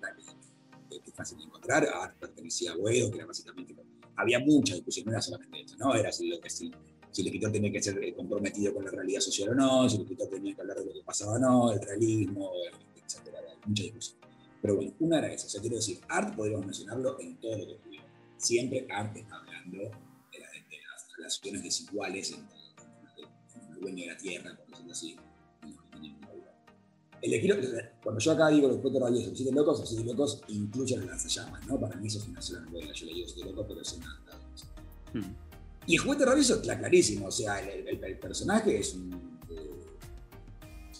que 0.92 1.10
es 1.10 1.16
fácil 1.16 1.40
de 1.40 1.46
encontrar. 1.46 1.88
Art 1.88 2.18
pertenecía 2.20 2.74
a 2.74 2.76
Boedo, 2.76 3.10
que 3.10 3.18
era 3.18 3.26
básicamente 3.26 3.74
había 4.18 4.40
mucha 4.40 4.76
discusión, 4.76 5.06
no 5.06 5.12
era 5.12 5.22
solamente 5.22 5.62
eso, 5.62 5.76
¿no? 5.78 5.94
Era 5.96 6.12
si, 6.12 6.28
lo 6.28 6.40
que, 6.40 6.50
si, 6.50 6.72
si 7.12 7.22
el 7.22 7.28
escritor 7.28 7.52
tenía 7.52 7.72
que 7.72 7.82
ser 7.82 8.04
eh, 8.04 8.14
comprometido 8.14 8.74
con 8.74 8.86
la 8.86 8.92
realidad 8.92 9.20
social 9.20 9.50
o 9.50 9.56
no, 9.56 9.90
si 9.90 9.98
el 9.98 10.02
escritor 10.04 10.30
tenía 10.30 10.56
que 10.56 10.62
hablar 10.62 10.78
de 10.78 10.86
lo 10.86 10.94
que 10.94 11.04
pasaba 11.04 11.34
o 11.34 11.40
no, 11.40 11.72
el 11.72 11.82
realismo, 11.82 12.52
etc. 12.96 13.34
mucha 13.66 13.84
discusión. 13.84 14.20
Pero 14.62 14.76
bueno, 14.76 14.94
una 15.00 15.20
era 15.20 15.32
esa, 15.32 15.46
o 15.46 15.50
sea, 15.50 15.62
quiero 15.62 15.76
decir, 15.76 16.00
Art 16.10 16.36
podríamos 16.36 16.66
mencionarlo 16.66 17.20
en 17.20 17.38
todo 17.38 17.58
lo 17.58 17.68
que 17.68 17.76
tuvimos. 17.76 18.08
Siempre 18.38 18.88
Art 18.90 19.16
está 19.16 19.36
hablando 19.38 19.78
de, 19.78 19.92
relaciones 21.18 21.64
desiguales 21.64 22.32
entre, 22.32 22.58
el 23.72 23.80
dueño 23.80 24.04
de 24.04 24.12
la 24.12 24.18
tierra, 24.18 24.56
por 24.56 24.68
decirlo 24.68 24.92
así. 24.92 25.16
Cuando 28.04 28.20
yo 28.20 28.32
acá 28.32 28.50
digo 28.50 28.68
los 28.68 28.78
cuatro 28.78 29.00
rabiosos, 29.00 29.30
los 29.30 29.38
siete 29.38 29.52
locos, 29.52 29.80
los 29.80 29.90
siete 29.90 30.06
locos 30.06 30.42
incluyen 30.48 31.02
a 31.02 31.06
las 31.06 31.26
llamas, 31.34 31.66
¿no? 31.68 31.80
Para 31.80 31.96
mí 31.96 32.08
eso 32.08 32.20
es 32.20 32.28
una 32.28 32.42
sola 32.42 32.62
novela, 32.62 32.94
yo 32.94 33.06
le 33.06 33.14
digo 33.14 33.28
siete 33.28 33.50
locos, 33.50 33.66
pero 33.68 33.82
es 33.82 33.94
una. 33.94 34.22
Hmm. 35.14 35.36
Y 35.88 35.96
el 35.96 36.02
juguete 36.02 36.26
rabioso 36.26 36.56
está 36.56 36.78
clarísimo, 36.78 37.28
o 37.28 37.32
sea, 37.32 37.60
el, 37.60 37.88
el, 37.88 38.18
personaje 38.20 38.78
es 38.80 38.94
un, 38.96 39.14
eh, 39.50 39.86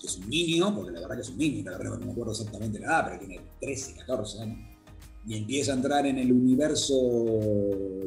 es 0.04 0.18
un 0.18 0.30
niño, 0.30 0.74
porque 0.76 0.92
la 0.92 1.02
verdad 1.02 1.16
que 1.16 1.22
es 1.22 1.30
un 1.30 1.38
niño, 1.38 1.70
la 1.70 1.78
verdad 1.78 2.00
no 2.00 2.06
me 2.06 2.12
acuerdo 2.12 2.32
exactamente 2.32 2.80
la 2.80 2.86
edad, 2.86 3.06
pero 3.06 3.20
tiene 3.20 3.42
13, 3.60 3.96
14 3.96 4.42
años 4.42 4.76
y 5.28 5.38
empieza 5.38 5.72
a 5.72 5.76
entrar 5.76 6.06
en 6.06 6.20
el 6.20 6.32
universo 6.32 6.96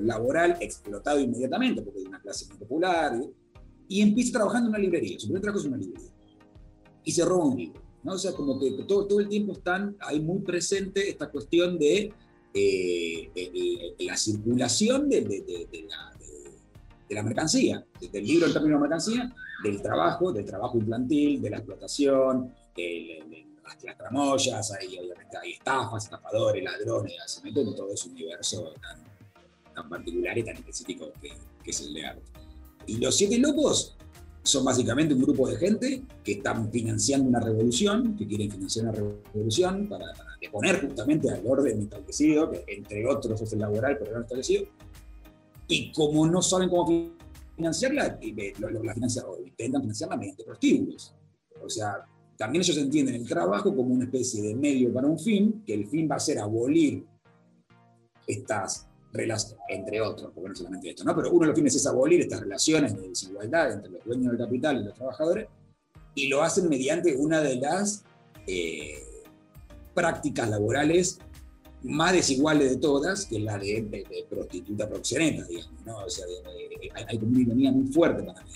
laboral 0.01 0.57
explotado 0.61 1.19
inmediatamente, 1.19 1.83
porque 1.83 2.01
es 2.01 2.07
una 2.07 2.21
clase 2.21 2.47
muy 2.47 2.59
popular, 2.59 3.21
y 3.89 4.03
empieza 4.03 4.33
trabajando 4.33 4.69
en 4.69 4.75
una 4.75 4.79
librería. 4.79 5.19
Su 5.19 5.27
primer 5.27 5.43
trabajo 5.43 5.61
es 5.61 5.67
una 5.67 5.79
librería. 5.79 6.11
Y 7.03 7.13
se 7.13 7.25
roba 7.25 7.47
un 7.47 7.57
libro. 7.57 7.83
¿No? 8.03 8.15
O 8.15 8.19
sea, 8.19 8.33
como 8.33 8.59
que 8.59 8.71
todo, 8.87 9.07
todo 9.07 9.21
el 9.21 9.29
tiempo 9.29 9.53
están 9.53 9.97
ahí 10.01 10.21
muy 10.21 10.41
presente 10.41 11.09
esta 11.09 11.31
cuestión 11.31 11.79
de 11.79 12.13
eh, 12.55 13.95
la 14.01 14.17
circulación 14.17 15.09
de, 15.09 15.21
de, 15.23 15.87
la, 15.89 16.13
de, 17.09 17.15
la, 17.15 17.23
mercancía, 17.23 17.85
del 18.13 18.27
libro 18.27 18.47
en 18.47 18.53
términos 18.53 18.79
de 18.79 18.89
mercancía, 18.89 19.35
del 19.63 19.83
trabajo, 19.83 20.33
del 20.33 20.45
trabajo 20.45 20.79
infantil, 20.79 21.43
de 21.43 21.51
la 21.51 21.59
explotación, 21.59 22.53
el, 22.77 23.47
las, 23.85 23.99
tramoyas, 23.99 24.73
hay, 24.73 24.99
obviamente 24.99 25.37
hay 25.37 25.53
estafas, 25.53 26.05
estafadores, 26.05 26.65
ladrones, 26.65 27.15
se 27.27 27.43
meten 27.43 27.69
en 27.69 27.75
todo 27.75 27.93
ese 27.93 28.09
universo 28.09 28.73
tan, 28.81 29.05
tan, 29.75 29.89
particular 29.89 30.37
y 30.39 30.43
tan 30.43 30.57
específico 30.57 31.13
que, 31.21 31.33
que 31.63 31.71
es 31.71 31.81
el 31.83 31.93
de 31.93 32.07
arte. 32.07 32.23
Y 32.87 32.97
los 32.97 33.15
siete 33.15 33.39
locos 33.39 33.97
son 34.49 34.65
básicamente 34.65 35.15
un 35.15 35.23
grupo 35.23 35.49
de 35.49 35.57
gente 35.57 36.03
que 36.25 36.33
están 36.33 36.71
financiando 36.71 37.29
una 37.29 37.41
revolución, 37.41 38.17
que 38.17 38.27
quieren 38.27 38.51
financiar 38.51 38.87
una 38.87 38.95
revolución 38.95 39.89
para, 39.89 40.07
para 40.17 40.31
deponer 40.41 40.81
justamente 40.81 41.31
al 41.31 41.43
orden 41.47 41.83
establecido, 41.83 42.51
que 42.51 42.65
entre 42.69 43.07
otros 43.07 43.41
es 43.41 43.53
el 43.53 43.61
laboral, 43.61 43.97
pero 43.99 44.13
no 44.15 44.23
establecido. 44.23 44.65
Y 45.69 45.93
como 45.93 46.27
no 46.27 46.41
saben 46.41 46.71
cómo 46.71 47.13
financiarla, 47.57 48.19
la 48.59 48.95
financian, 48.95 49.27
intentan 49.45 49.83
financiarla 49.83 50.17
mediante 50.17 50.45
prostíbulos. 50.45 51.15
O 51.63 51.69
sea, 51.69 52.05
también 52.37 52.63
ellos 52.63 52.79
entienden 52.79 53.17
el 53.17 53.29
trabajo 53.29 53.75
como 53.75 53.93
una 53.93 54.05
especie 54.05 54.43
de 54.43 54.55
medio 54.55 54.93
para 54.93 55.07
un 55.07 55.19
fin, 55.19 55.63
que 55.67 55.75
el 55.75 55.87
fin 55.89 56.09
va 56.11 56.17
a 56.17 56.21
ser 56.21 56.39
abolir 56.39 57.05
estas 58.27 58.88
entre 59.69 60.01
otros, 60.01 60.31
porque 60.35 60.49
no 60.51 60.55
solamente 60.55 60.91
esto, 60.91 61.05
¿no? 61.05 61.15
pero 61.17 61.31
uno 61.31 61.41
de 61.41 61.47
los 61.49 61.57
fines 61.57 61.75
es 61.75 61.87
abolir 61.87 62.21
estas 62.21 62.41
relaciones 62.41 62.95
de 62.95 63.09
desigualdad 63.09 63.73
entre 63.73 63.91
los 63.91 64.05
dueños 64.05 64.33
del 64.33 64.39
capital 64.39 64.81
y 64.81 64.85
los 64.85 64.95
trabajadores, 64.95 65.49
y 66.15 66.29
lo 66.29 66.43
hacen 66.43 66.69
mediante 66.69 67.17
una 67.17 67.41
de 67.41 67.57
las 67.57 68.05
eh, 68.47 69.03
prácticas 69.95 70.49
laborales 70.49 71.19
más 71.83 72.13
desiguales 72.13 72.71
de 72.71 72.77
todas, 72.77 73.27
que 73.27 73.37
es 73.37 73.43
la 73.43 73.57
de, 73.57 74.27
prostituta 74.29 74.89
proxeneta, 74.89 75.45
digamos, 75.45 75.85
¿no? 75.87 75.99
O 75.99 76.11
sea, 76.11 76.25
hay, 77.07 77.19
como 77.19 77.33
una 77.33 77.41
ironía 77.41 77.73
muy 77.73 77.87
fuerte 77.93 78.23
para 78.25 78.43
mí 78.43 78.51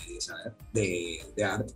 de, 0.73 1.19
de 1.35 1.43
arte, 1.43 1.73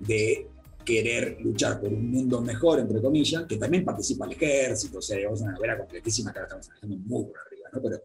de 0.00 0.48
querer 0.88 1.38
luchar 1.42 1.80
por 1.80 1.92
un 1.92 2.10
mundo 2.10 2.40
mejor, 2.40 2.80
entre 2.80 3.02
comillas, 3.02 3.44
que 3.44 3.58
también 3.58 3.84
participa 3.84 4.24
el 4.24 4.32
ejército, 4.32 4.98
o 4.98 5.02
sea, 5.02 5.18
es 5.18 5.40
una 5.42 5.52
novela 5.52 5.76
completísima 5.76 6.32
que 6.32 6.38
ahora 6.38 6.46
estamos 6.46 6.68
manejando 6.68 6.96
muy 6.96 7.24
por 7.24 7.38
arriba, 7.46 7.57
¿no? 7.72 7.82
Pero, 7.82 7.96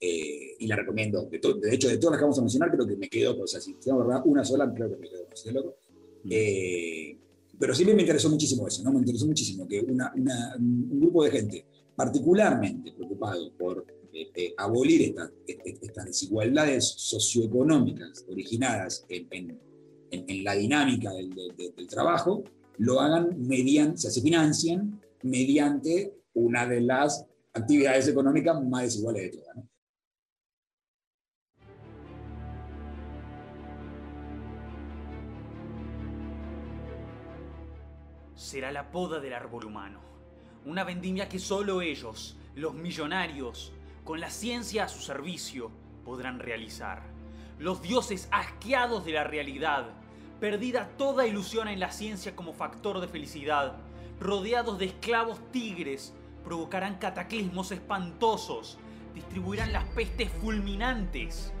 eh, 0.00 0.56
y 0.58 0.66
la 0.66 0.76
recomiendo. 0.76 1.24
De, 1.24 1.38
de, 1.38 1.74
hecho, 1.74 1.88
de 1.88 1.98
todas 1.98 2.12
las 2.12 2.18
que 2.18 2.24
vamos 2.24 2.38
a 2.38 2.42
mencionar, 2.42 2.70
creo 2.70 2.86
que 2.86 2.96
me 2.96 3.08
quedo, 3.08 3.40
o 3.40 3.46
sea, 3.46 3.60
si 3.60 3.74
tengo 3.74 3.98
verdad 4.04 4.22
una 4.24 4.44
sola, 4.44 4.72
creo 4.74 4.90
que 4.90 4.96
me 4.96 5.08
quedo 5.08 5.26
con 5.26 5.54
loco. 5.54 5.76
Mm. 6.24 6.28
Eh, 6.30 7.18
pero 7.58 7.74
siempre 7.74 7.94
me 7.94 8.02
interesó 8.02 8.28
muchísimo 8.28 8.66
eso, 8.66 8.82
¿no? 8.82 8.92
Me 8.92 8.98
interesó 8.98 9.26
muchísimo 9.26 9.66
que 9.66 9.80
una, 9.80 10.12
una, 10.14 10.56
un 10.58 11.00
grupo 11.00 11.24
de 11.24 11.30
gente 11.30 11.66
particularmente 11.94 12.92
preocupado 12.92 13.50
por 13.54 13.86
eh, 14.12 14.54
abolir 14.58 15.02
estas 15.02 15.30
estas 15.46 16.04
desigualdades 16.04 16.84
socioeconómicas 16.84 18.26
originadas 18.28 19.06
en, 19.08 19.26
en 19.30 19.58
en, 20.10 20.44
la 20.44 20.54
dinámica 20.54 21.12
del, 21.12 21.88
trabajo, 21.88 22.44
lo 22.78 23.00
hagan 23.00 23.34
mediante, 23.38 24.10
se 24.10 24.20
financien 24.20 25.00
mediante 25.22 26.14
una 26.34 26.66
de 26.66 26.80
las 26.80 27.26
actividades 27.56 28.08
económicas 28.08 28.62
más 28.64 28.82
desiguales 28.82 29.22
de 29.22 29.38
todas. 29.38 29.56
Será 38.34 38.70
la 38.70 38.90
poda 38.90 39.18
del 39.18 39.34
árbol 39.34 39.64
humano, 39.64 40.00
una 40.64 40.84
vendimia 40.84 41.28
que 41.28 41.38
solo 41.38 41.80
ellos, 41.82 42.36
los 42.54 42.74
millonarios, 42.74 43.72
con 44.04 44.20
la 44.20 44.30
ciencia 44.30 44.84
a 44.84 44.88
su 44.88 45.00
servicio, 45.00 45.70
podrán 46.04 46.38
realizar 46.38 47.02
los 47.58 47.80
dioses 47.80 48.28
asqueados 48.30 49.04
de 49.04 49.12
la 49.12 49.24
realidad, 49.24 49.86
perdida 50.40 50.90
toda 50.98 51.26
ilusión 51.26 51.68
en 51.68 51.80
la 51.80 51.90
ciencia 51.90 52.36
como 52.36 52.52
factor 52.52 53.00
de 53.00 53.08
felicidad, 53.08 53.76
rodeados 54.20 54.78
de 54.78 54.86
esclavos 54.86 55.40
tigres, 55.52 56.12
provocarán 56.46 56.94
cataclismos 56.94 57.72
espantosos, 57.72 58.78
distribuirán 59.14 59.72
las 59.72 59.84
pestes 59.84 60.30
fulminantes. 60.40 61.52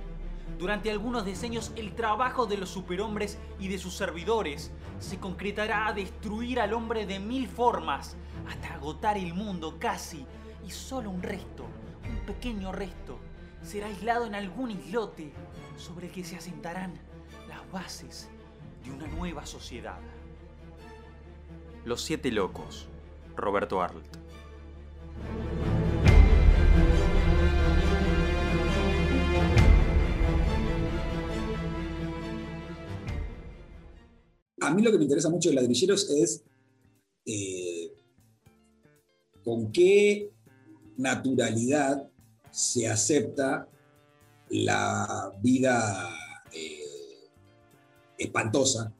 Durante 0.58 0.92
algunos 0.92 1.24
decenios 1.24 1.72
el 1.74 1.96
trabajo 1.96 2.46
de 2.46 2.56
los 2.56 2.70
superhombres 2.70 3.36
y 3.58 3.66
de 3.66 3.78
sus 3.78 3.94
servidores 3.94 4.70
se 5.00 5.18
concretará 5.18 5.88
a 5.88 5.92
destruir 5.92 6.60
al 6.60 6.72
hombre 6.72 7.04
de 7.04 7.18
mil 7.18 7.48
formas, 7.48 8.16
hasta 8.48 8.74
agotar 8.74 9.18
el 9.18 9.34
mundo 9.34 9.76
casi, 9.80 10.24
y 10.64 10.70
solo 10.70 11.10
un 11.10 11.22
resto, 11.22 11.64
un 12.08 12.24
pequeño 12.24 12.70
resto, 12.70 13.18
será 13.62 13.86
aislado 13.88 14.24
en 14.24 14.36
algún 14.36 14.70
islote 14.70 15.32
sobre 15.76 16.06
el 16.06 16.12
que 16.12 16.24
se 16.24 16.36
asentarán 16.36 16.94
las 17.48 17.70
bases 17.72 18.30
de 18.84 18.92
una 18.92 19.08
nueva 19.08 19.46
sociedad. 19.46 19.98
Los 21.84 22.02
Siete 22.02 22.30
Locos, 22.30 22.88
Roberto 23.34 23.82
Arlt. 23.82 24.25
A 34.66 34.74
mí 34.74 34.82
lo 34.82 34.90
que 34.90 34.98
me 34.98 35.04
interesa 35.04 35.30
mucho 35.30 35.48
de 35.48 35.54
ladrilleros 35.54 36.10
es 36.10 36.42
eh, 37.24 37.92
con 39.44 39.70
qué 39.70 40.32
naturalidad 40.96 42.10
se 42.50 42.88
acepta 42.88 43.68
la 44.48 45.32
vida 45.40 46.10
eh, 46.52 47.30
espantosa 48.18 48.92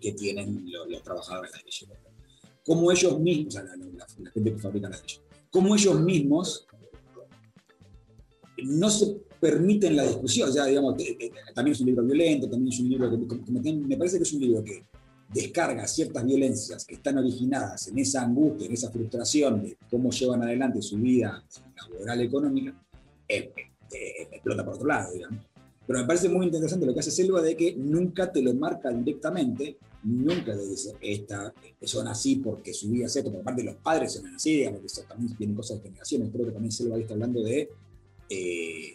que 0.00 0.12
tienen 0.12 0.64
los, 0.70 1.02
trabajadores 1.04 1.52
de 1.52 1.58
ladrilleros. 1.58 1.98
Como 2.64 2.90
ellos 2.90 3.20
mismos, 3.20 3.54
la, 3.54 4.06
gente 4.32 4.52
que 4.52 4.58
fabrica 4.58 4.88
ladrillos, 4.88 5.22
como 5.50 5.76
ellos 5.76 6.00
mismos 6.00 6.66
no 8.64 8.90
se 8.90 9.16
permiten 9.38 9.94
la 9.94 10.04
discusión, 10.04 10.50
o 10.50 10.64
digamos, 10.64 10.96
también 11.54 11.72
es 11.72 11.80
un 11.80 11.86
libro 11.86 12.04
violento, 12.04 12.48
también 12.48 12.72
es 12.72 12.80
un 12.80 12.88
libro 12.88 13.10
que, 13.10 13.72
me 13.74 13.96
parece 13.96 14.16
que 14.16 14.24
es 14.24 14.32
un 14.32 14.40
libro 14.40 14.64
que 14.64 14.84
descarga 15.34 15.86
ciertas 15.88 16.24
violencias 16.24 16.84
que 16.86 16.94
están 16.94 17.18
originadas 17.18 17.88
en 17.88 17.98
esa 17.98 18.22
angustia, 18.22 18.66
en 18.66 18.72
esa 18.72 18.90
frustración 18.90 19.64
de 19.64 19.76
cómo 19.90 20.10
llevan 20.10 20.42
adelante 20.44 20.80
su 20.80 20.96
vida 20.96 21.44
laboral 21.76 22.20
económica, 22.20 22.72
eh, 23.28 23.52
eh, 23.92 24.28
explota 24.30 24.64
por 24.64 24.74
otro 24.74 24.86
lado, 24.86 25.12
digamos. 25.12 25.44
Pero 25.86 25.98
me 25.98 26.06
parece 26.06 26.28
muy 26.28 26.46
interesante 26.46 26.86
lo 26.86 26.94
que 26.94 27.00
hace 27.00 27.10
Selva 27.10 27.42
de 27.42 27.56
que 27.56 27.74
nunca 27.74 28.30
te 28.30 28.40
lo 28.40 28.54
marca 28.54 28.90
directamente, 28.90 29.76
nunca 30.04 30.56
te 30.56 30.68
dice, 30.68 30.94
esta, 31.00 31.52
son 31.82 32.08
así 32.08 32.36
porque 32.36 32.72
su 32.72 32.88
vida 32.90 33.06
es 33.06 33.16
esto, 33.16 33.32
por 33.32 33.42
parte 33.42 33.62
de 33.62 33.72
los 33.72 33.76
padres 33.82 34.12
son 34.12 34.26
así, 34.28 34.58
digamos, 34.58 35.04
también 35.06 35.36
tienen 35.36 35.56
cosas 35.56 35.78
de 35.78 35.88
generaciones, 35.88 36.30
creo 36.32 36.46
que 36.46 36.52
también 36.52 36.72
Selva 36.72 36.96
está 36.96 37.14
hablando 37.14 37.42
de 37.42 37.68
eh, 38.30 38.94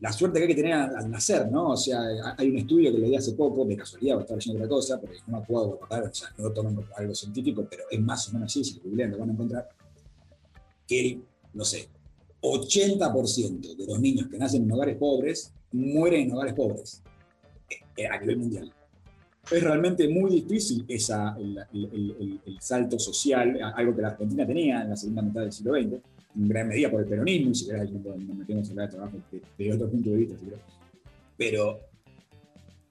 la 0.00 0.12
suerte 0.12 0.38
que 0.38 0.44
hay 0.44 0.54
que 0.54 0.62
tener 0.62 0.74
al, 0.74 1.10
nacer, 1.10 1.50
¿no? 1.50 1.70
O 1.70 1.76
sea, 1.76 2.00
hay 2.36 2.50
un 2.50 2.58
estudio 2.58 2.92
que 2.92 2.98
leí 2.98 3.16
hace 3.16 3.32
poco, 3.32 3.64
de 3.64 3.76
casualidad, 3.76 4.20
estaba 4.20 4.36
leyendo 4.36 4.64
otra 4.64 4.68
cosa, 4.68 5.00
pero 5.00 5.12
no 5.26 5.40
me 5.40 5.46
puedo 5.46 5.74
acordar, 5.74 6.04
o 6.04 6.14
sea, 6.14 6.28
no 6.36 6.48
lo 6.48 6.84
algo 6.96 7.14
científico, 7.14 7.66
pero 7.68 7.84
es 7.90 8.00
más 8.00 8.28
o 8.28 8.34
menos 8.34 8.52
así, 8.52 8.64
si 8.64 8.76
lo 8.76 8.84
googlean 8.84 9.10
lo 9.12 9.18
van 9.18 9.30
a 9.30 9.32
encontrar, 9.32 9.68
que 10.86 11.20
no 11.54 11.64
sé, 11.64 11.88
80% 12.42 13.76
de 13.76 13.86
los 13.86 13.98
niños 13.98 14.28
que 14.28 14.38
nacen 14.38 14.62
en 14.62 14.72
hogares 14.72 14.96
pobres 14.96 15.52
mueren 15.72 16.28
en 16.28 16.32
hogares 16.32 16.54
pobres 16.54 17.02
eh, 17.96 18.06
a 18.06 18.20
nivel 18.20 18.38
mundial. 18.38 18.72
Es 19.50 19.62
realmente 19.62 20.08
muy 20.08 20.30
difícil 20.30 20.84
esa, 20.88 21.36
el, 21.38 22.58
salto 22.60 22.98
social, 22.98 23.58
algo 23.74 23.94
que 23.94 24.02
la 24.02 24.08
Argentina 24.08 24.46
tenía 24.46 24.82
en 24.82 24.90
la 24.90 24.96
segunda 24.96 25.22
mitad 25.22 25.40
del 25.42 25.52
siglo 25.52 25.74
XX, 25.74 26.02
en 26.36 26.48
gran 26.48 26.68
medida 26.68 26.90
por 26.90 27.00
el 27.00 27.06
peronismo, 27.06 27.50
y 27.50 27.54
si 27.54 27.66
querés, 27.66 27.90
nos 27.90 28.36
metemos 28.36 28.68
a 28.68 28.70
hablar 28.70 28.88
de 28.88 28.96
trabajo 28.96 29.16
de, 29.58 29.72
otro 29.72 29.90
punto 29.90 30.10
de 30.10 30.16
vista. 30.16 30.36
Pero 31.36 31.80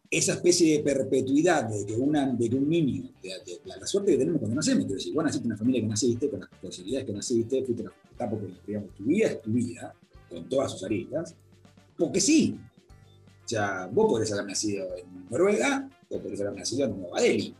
esa 0.09 0.33
especie 0.33 0.77
de 0.77 0.83
perpetuidad 0.83 1.65
de 1.65 1.85
que, 1.85 1.93
una, 1.93 2.27
de 2.27 2.49
que 2.49 2.55
un 2.55 2.69
niño, 2.69 3.09
de, 3.21 3.59
la, 3.65 3.85
suerte 3.85 4.11
que 4.11 4.17
tenemos 4.17 4.39
cuando 4.39 4.55
nacemos, 4.55 4.85
quiero 4.85 4.97
decir, 4.97 5.13
vos 5.13 5.23
naciste 5.23 5.45
en 5.45 5.51
una 5.51 5.57
familia 5.57 5.81
que 5.81 5.87
naciste, 5.87 6.29
con 6.29 6.39
las 6.39 6.49
posibilidades 6.49 7.05
que 7.05 7.13
naciste, 7.13 7.63
fuiste 7.63 7.83
la 7.83 7.93
digamos, 8.65 8.95
tu 8.95 9.03
vida 9.03 9.27
es 9.27 9.41
tu 9.41 9.51
vida, 9.51 9.93
con 10.29 10.47
todas 10.47 10.71
sus 10.71 10.83
aristas, 10.83 11.35
porque 11.97 12.21
sí. 12.21 12.57
O 13.43 13.47
sea, 13.47 13.87
vos 13.87 14.07
podés 14.07 14.31
haber 14.31 14.45
nacido 14.45 14.87
en 14.95 15.29
Noruega, 15.29 15.89
o 16.09 16.19
podés 16.19 16.41
haber 16.41 16.55
nacido 16.55 16.85
en 16.85 16.99
Nueva 16.99 17.21
Delhi. 17.21 17.53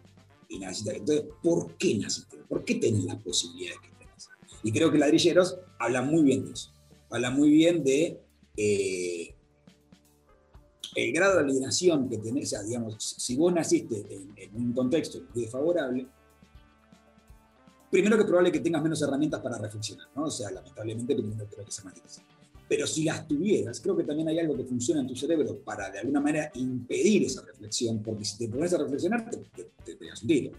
Y 0.50 0.60
naciste, 0.60 0.98
entonces, 0.98 1.26
¿por 1.44 1.76
qué 1.76 1.98
naciste? 1.98 2.38
¿Por 2.48 2.64
qué 2.64 2.76
tenés 2.76 3.04
las 3.04 3.18
posibilidades 3.18 3.80
que? 3.82 3.95
Y 4.66 4.72
creo 4.72 4.92
que 4.92 4.98
Ladrilleros 4.98 5.60
habla 5.78 6.02
muy 6.02 6.24
bien 6.24 6.44
de 6.44 6.54
eso. 6.54 6.72
Habla 7.12 7.30
muy 7.30 7.52
bien 7.52 7.84
de 7.84 8.20
eh, 8.58 9.36
el 10.96 11.14
grado 11.14 11.36
de 11.36 11.44
alienación 11.44 12.10
que 12.10 12.18
tenés, 12.18 12.46
o 12.46 12.50
sea, 12.50 12.64
digamos, 12.64 12.96
si 13.00 13.36
vos 13.36 13.54
naciste 13.54 14.04
en, 14.10 14.56
un 14.56 14.74
contexto 14.74 15.20
desfavorable, 15.36 16.08
primero 17.92 18.16
que 18.16 18.24
es 18.24 18.28
probable 18.28 18.52
que 18.52 18.60
tengas 18.60 18.82
menos 18.82 19.00
herramientas 19.04 19.40
para 19.40 19.60
reflexionar, 19.60 20.08
¿no? 20.16 20.24
O 20.24 20.32
sea, 20.32 20.50
lamentablemente 20.50 21.16
primero 21.16 21.46
creo 21.48 21.64
que 21.64 21.72
sea 21.72 21.84
más. 21.84 22.24
Pero 22.68 22.88
si 22.88 23.04
las 23.04 23.28
tuvieras, 23.28 23.80
creo 23.80 23.96
que 23.96 24.04
también 24.04 24.30
hay 24.30 24.40
algo 24.40 24.58
que 24.58 24.64
funciona 24.64 25.02
en 25.02 25.08
tu 25.08 25.16
cerebro 25.16 25.60
para 25.60 25.92
de 25.92 26.00
alguna 26.00 26.22
manera 26.22 26.52
impedir 26.56 27.26
esa 27.26 27.44
reflexión, 27.44 28.02
porque 28.02 28.26
si 28.26 28.40
te 28.40 28.50
pones 28.50 28.74
a 28.74 28.80
reflexionar, 28.80 29.30
te, 29.30 29.70
te, 29.86 29.96
pegas 29.96 30.24
un 30.24 30.28
tiro. 30.28 30.52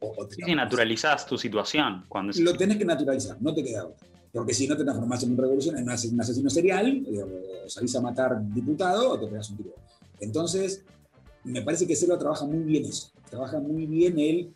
O, 0.00 0.28
sí, 0.28 0.54
naturalizás 0.54 1.26
tu 1.26 1.36
situación. 1.36 2.04
Cuando 2.08 2.32
Lo 2.40 2.56
tenés 2.56 2.78
que 2.78 2.84
naturalizar, 2.84 3.40
no 3.40 3.54
te 3.54 3.62
queda 3.62 3.86
otra. 3.86 4.06
Porque 4.32 4.54
si 4.54 4.66
no 4.66 4.76
te 4.76 4.84
transformás 4.84 5.22
en 5.24 5.32
un 5.32 5.38
revolución, 5.38 5.76
en 5.76 5.84
un 5.84 5.90
asesino 5.90 6.48
serial, 6.48 7.04
o 7.06 7.68
salís 7.68 7.94
a 7.96 8.00
matar 8.00 8.40
diputado 8.52 9.10
o 9.10 9.20
te 9.20 9.26
pegas 9.26 9.50
un 9.50 9.58
tiro. 9.58 9.74
Entonces, 10.20 10.84
me 11.44 11.62
parece 11.62 11.86
que 11.86 11.96
Selva 11.96 12.18
trabaja 12.18 12.46
muy 12.46 12.60
bien 12.60 12.84
eso. 12.86 13.12
Trabaja 13.28 13.58
muy 13.60 13.86
bien 13.86 14.18
el 14.18 14.54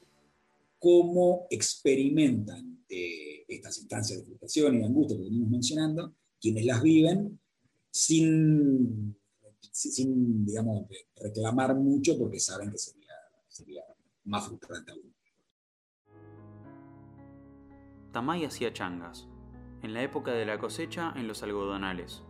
cómo 0.78 1.47
experimentan 1.50 2.85
eh, 2.88 3.45
estas 3.49 3.78
instancias 3.78 4.21
de 4.21 4.25
frustración 4.25 4.76
y 4.76 4.78
de 4.78 4.85
angustia 4.85 5.16
que 5.16 5.25
venimos 5.25 5.50
mencionando, 5.50 6.14
quienes 6.40 6.64
las 6.64 6.83
viven 6.83 7.38
sin, 7.90 9.16
sin 9.73 10.47
digamos, 10.47 10.87
reclamar 11.16 11.75
mucho 11.75 12.19
porque 12.19 12.38
saben 12.38 12.71
que 12.71 12.78
sería, 12.78 13.14
sería 13.49 13.83
más 14.25 14.47
frustrante 14.47 14.93
aún. 14.93 15.15
Tamay 18.16 18.46
hacía 18.46 18.73
changas 18.73 19.28
en 19.82 19.92
la 19.92 20.00
época 20.02 20.30
de 20.30 20.46
la 20.46 20.56
cosecha 20.56 21.12
en 21.16 21.28
los 21.28 21.42
algodonales, 21.42 22.23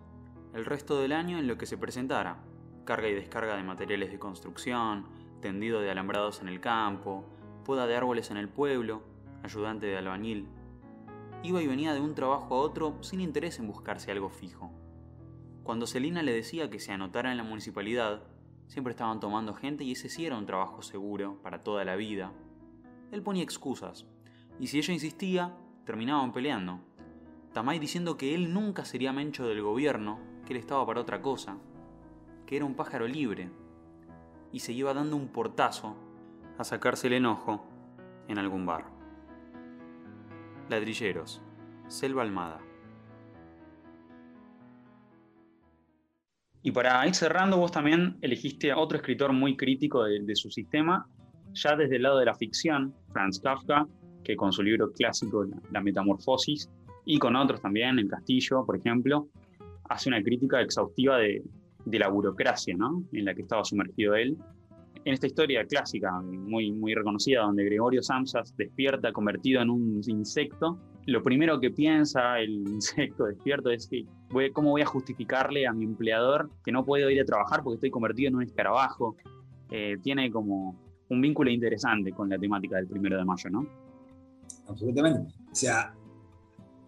el 0.53 0.65
resto 0.65 0.99
del 0.99 1.13
año 1.13 1.39
en 1.39 1.47
lo 1.47 1.59
que 1.59 1.67
se 1.67 1.79
presentara, 1.79 2.43
carga 2.85 3.07
y 3.07 3.15
descarga 3.15 3.55
de 3.55 3.63
materiales 3.63 4.11
de 4.11 4.19
construcción, 4.19 5.07
tendido 5.41 5.81
de 5.81 5.89
alambrados 5.89 6.41
en 6.41 6.49
el 6.49 6.59
campo, 6.59 7.25
poda 7.65 7.87
de 7.87 7.95
árboles 7.95 8.33
en 8.33 8.37
el 8.37 8.49
pueblo, 8.49 9.05
ayudante 9.45 9.87
de 9.87 9.97
albañil. 9.97 10.49
Iba 11.45 11.63
y 11.63 11.69
venía 11.69 11.95
de 11.95 12.01
un 12.01 12.17
trabajo 12.17 12.57
a 12.57 12.63
otro 12.63 12.97
sin 13.01 13.21
interés 13.21 13.61
en 13.61 13.69
buscarse 13.69 14.11
algo 14.11 14.29
fijo. 14.29 14.73
Cuando 15.63 15.87
Celina 15.87 16.21
le 16.25 16.33
decía 16.33 16.69
que 16.69 16.81
se 16.81 16.91
anotara 16.91 17.31
en 17.31 17.37
la 17.37 17.45
municipalidad, 17.45 18.25
siempre 18.67 18.91
estaban 18.91 19.21
tomando 19.21 19.55
gente 19.55 19.85
y 19.85 19.93
ese 19.93 20.09
sí 20.09 20.27
era 20.27 20.37
un 20.37 20.47
trabajo 20.47 20.83
seguro 20.83 21.41
para 21.45 21.63
toda 21.63 21.85
la 21.85 21.95
vida. 21.95 22.33
Él 23.13 23.23
ponía 23.23 23.45
excusas, 23.45 24.05
y 24.59 24.67
si 24.67 24.79
ella 24.79 24.93
insistía, 24.93 25.55
terminaban 25.87 26.33
peleando. 26.33 26.81
Tamay 27.55 27.79
diciendo 27.79 28.19
que 28.19 28.35
él 28.35 28.53
nunca 28.53 28.85
sería 28.85 29.15
mencho 29.15 29.49
del 29.49 29.63
gobierno, 29.63 30.21
que 30.45 30.53
él 30.53 30.59
estaba 30.59 30.85
para 30.85 31.01
otra 31.01 31.23
cosa, 31.23 31.57
que 32.45 32.57
era 32.57 32.67
un 32.67 32.75
pájaro 32.75 33.09
libre, 33.09 33.49
y 34.53 34.59
se 34.59 34.73
iba 34.73 34.93
dando 34.93 35.17
un 35.17 35.29
portazo 35.29 35.97
a 36.59 36.65
sacarse 36.65 37.07
el 37.07 37.15
enojo 37.15 37.65
en 38.29 38.39
algún 38.39 38.67
bar. 38.67 38.85
Ladrilleros, 40.69 41.43
Selva 41.87 42.23
Almada. 42.23 42.61
Y 46.63 46.73
para 46.73 47.07
ir 47.07 47.15
cerrando, 47.15 47.59
vos 47.59 47.71
también 47.71 48.19
elegiste 48.23 48.73
a 48.73 48.79
otro 48.79 48.99
escritor 48.99 49.33
muy 49.33 49.57
crítico 49.57 50.03
de, 50.03 50.35
su 50.35 50.51
sistema, 50.51 51.07
ya 51.53 51.77
desde 51.77 51.97
el 51.97 52.03
lado 52.03 52.19
de 52.19 52.25
la 52.25 52.35
ficción, 52.35 52.93
Franz 53.13 53.39
Kafka, 53.39 53.87
que 54.27 54.35
con 54.35 54.53
su 54.53 54.63
libro 54.63 54.91
clásico 54.91 55.47
La 55.71 55.81
Metamorfosis 55.81 56.69
y 57.05 57.19
con 57.19 57.37
otros 57.37 57.63
también, 57.63 57.99
El 58.01 58.09
Castillo, 58.09 58.67
por 58.67 58.77
ejemplo, 58.77 59.29
hace 59.89 60.09
una 60.09 60.21
crítica 60.21 60.61
exhaustiva 60.61 61.19
de, 61.19 61.45
la 61.85 62.09
burocracia 62.09 62.75
¿no? 62.77 63.05
en 63.13 63.25
la 63.25 63.35
que 63.35 63.43
estaba 63.43 63.65
sumergido 63.65 64.17
él. 64.17 64.37
En 65.05 65.15
esta 65.15 65.29
historia 65.29 65.65
clásica, 65.65 66.21
muy, 66.21 66.73
muy 66.73 66.93
reconocida, 66.95 67.43
donde 67.43 67.65
Gregorio 67.65 68.03
Samsas 68.03 68.57
despierta 68.57 69.13
convertido 69.13 69.63
en 69.63 69.71
un 69.71 70.01
insecto, 70.05 70.81
lo 71.07 71.23
primero 71.23 71.61
que 71.61 71.71
piensa 71.71 72.41
el 72.41 72.51
insecto 72.69 73.27
despierto 73.27 73.71
es 73.71 73.87
que, 73.87 74.05
¿cómo 74.53 74.71
voy 74.71 74.83
a 74.83 74.87
justificarle 74.87 75.69
a 75.69 75.73
mi 75.73 75.85
empleador 75.85 76.51
que 76.65 76.73
no 76.73 76.85
puedo 76.85 77.09
ir 77.09 77.21
a 77.21 77.25
trabajar 77.25 77.63
porque 77.63 77.77
estoy 77.77 77.91
convertido 77.91 78.31
en 78.31 78.35
un 78.35 78.43
escarabajo? 78.43 79.15
Eh, 79.71 79.99
tiene 80.03 80.33
como 80.33 80.77
un 81.09 81.21
vínculo 81.21 81.51
interesante 81.51 82.11
con 82.11 82.29
la 82.29 82.37
temática 82.37 82.75
del 82.75 82.89
primero 82.89 83.17
de 83.17 83.25
mayo, 83.25 83.51
¿no? 83.51 83.87
Absolutamente. 84.67 85.35
O 85.51 85.55
sea, 85.55 85.95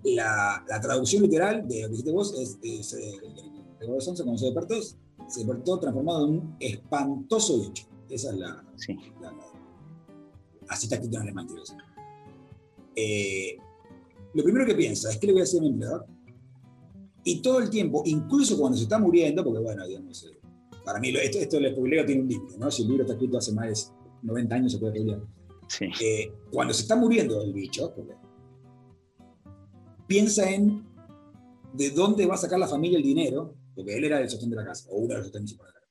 la, 0.05 0.65
traducción 0.81 1.23
literal 1.23 1.67
de 1.67 1.83
lo 1.83 1.87
que 1.87 1.91
dijiste 1.91 2.13
vos 2.13 2.35
es, 2.39 2.59
es 2.63 2.93
eh, 2.95 3.21
cuando 3.79 4.39
se 4.39 4.47
despertó, 4.47 4.75
se 4.83 5.41
despertó 5.41 5.79
transformado 5.79 6.27
en 6.27 6.33
un 6.35 6.57
espantoso 6.61 7.61
bicho. 7.61 7.87
Esa 8.09 8.31
es 8.31 8.37
la. 8.37 8.65
Sí. 8.77 8.97
así 10.69 10.87
está 10.87 10.97
escrito 10.97 11.17
en 11.17 11.23
alemán, 11.23 11.49
eh, 13.01 13.57
lo 14.35 14.43
primero 14.43 14.67
que 14.67 14.75
piensa 14.75 15.11
es 15.11 15.19
que 15.19 15.29
le 15.29 15.33
voy 15.33 15.43
a 15.43 15.45
hacer 15.45 15.61
a 15.61 15.63
mi 15.63 15.69
empleador. 15.69 16.07
Y 17.23 17.41
todo 17.41 17.61
el 17.61 17.71
tiempo, 17.71 18.03
incluso 18.07 18.59
cuando 18.59 18.77
se 18.77 18.85
está 18.85 18.99
muriendo, 18.99 19.45
porque 19.45 19.61
bueno, 19.61 19.87
digamos, 19.87 20.25
eh, 20.25 20.39
para 20.85 20.99
mí 20.99 21.11
esto, 21.11 21.39
esto 21.39 21.57
del 21.61 21.73
spoileo 21.73 22.05
tiene 22.05 22.23
un 22.23 22.29
límite, 22.29 22.59
¿no? 22.59 22.71
Si 22.71 22.83
el 22.83 22.89
libro 22.89 23.05
está 23.05 23.15
escrito 23.15 23.39
hace 23.39 23.53
más 23.53 23.93
de 24.23 24.27
90 24.27 24.55
años, 24.55 24.73
se 24.73 24.79
puede 24.79 24.95
spoilear. 24.95 25.38
Sí. 25.69 25.91
cuando 26.51 26.73
se 26.73 26.83
está 26.83 26.97
muriendo 26.97 27.43
el 27.43 27.53
bicho, 27.53 27.95
piensa 30.07 30.51
en 30.51 30.85
de 31.73 31.91
dónde 31.91 32.27
va 32.27 32.35
a 32.35 32.39
sacar 32.39 32.59
la 32.59 32.67
familia 32.67 32.99
el 32.99 33.05
dinero, 33.05 33.55
porque 33.75 33.97
él 33.97 34.05
era 34.05 34.21
el 34.21 34.29
sostén 34.29 34.51
de 34.51 34.57
la 34.57 34.65
casa, 34.65 34.89
o 34.91 34.97
uno 34.97 35.09
de 35.09 35.15
los 35.17 35.27
sostén 35.27 35.45
de 35.45 35.53
la 35.53 35.73
casa. 35.73 35.87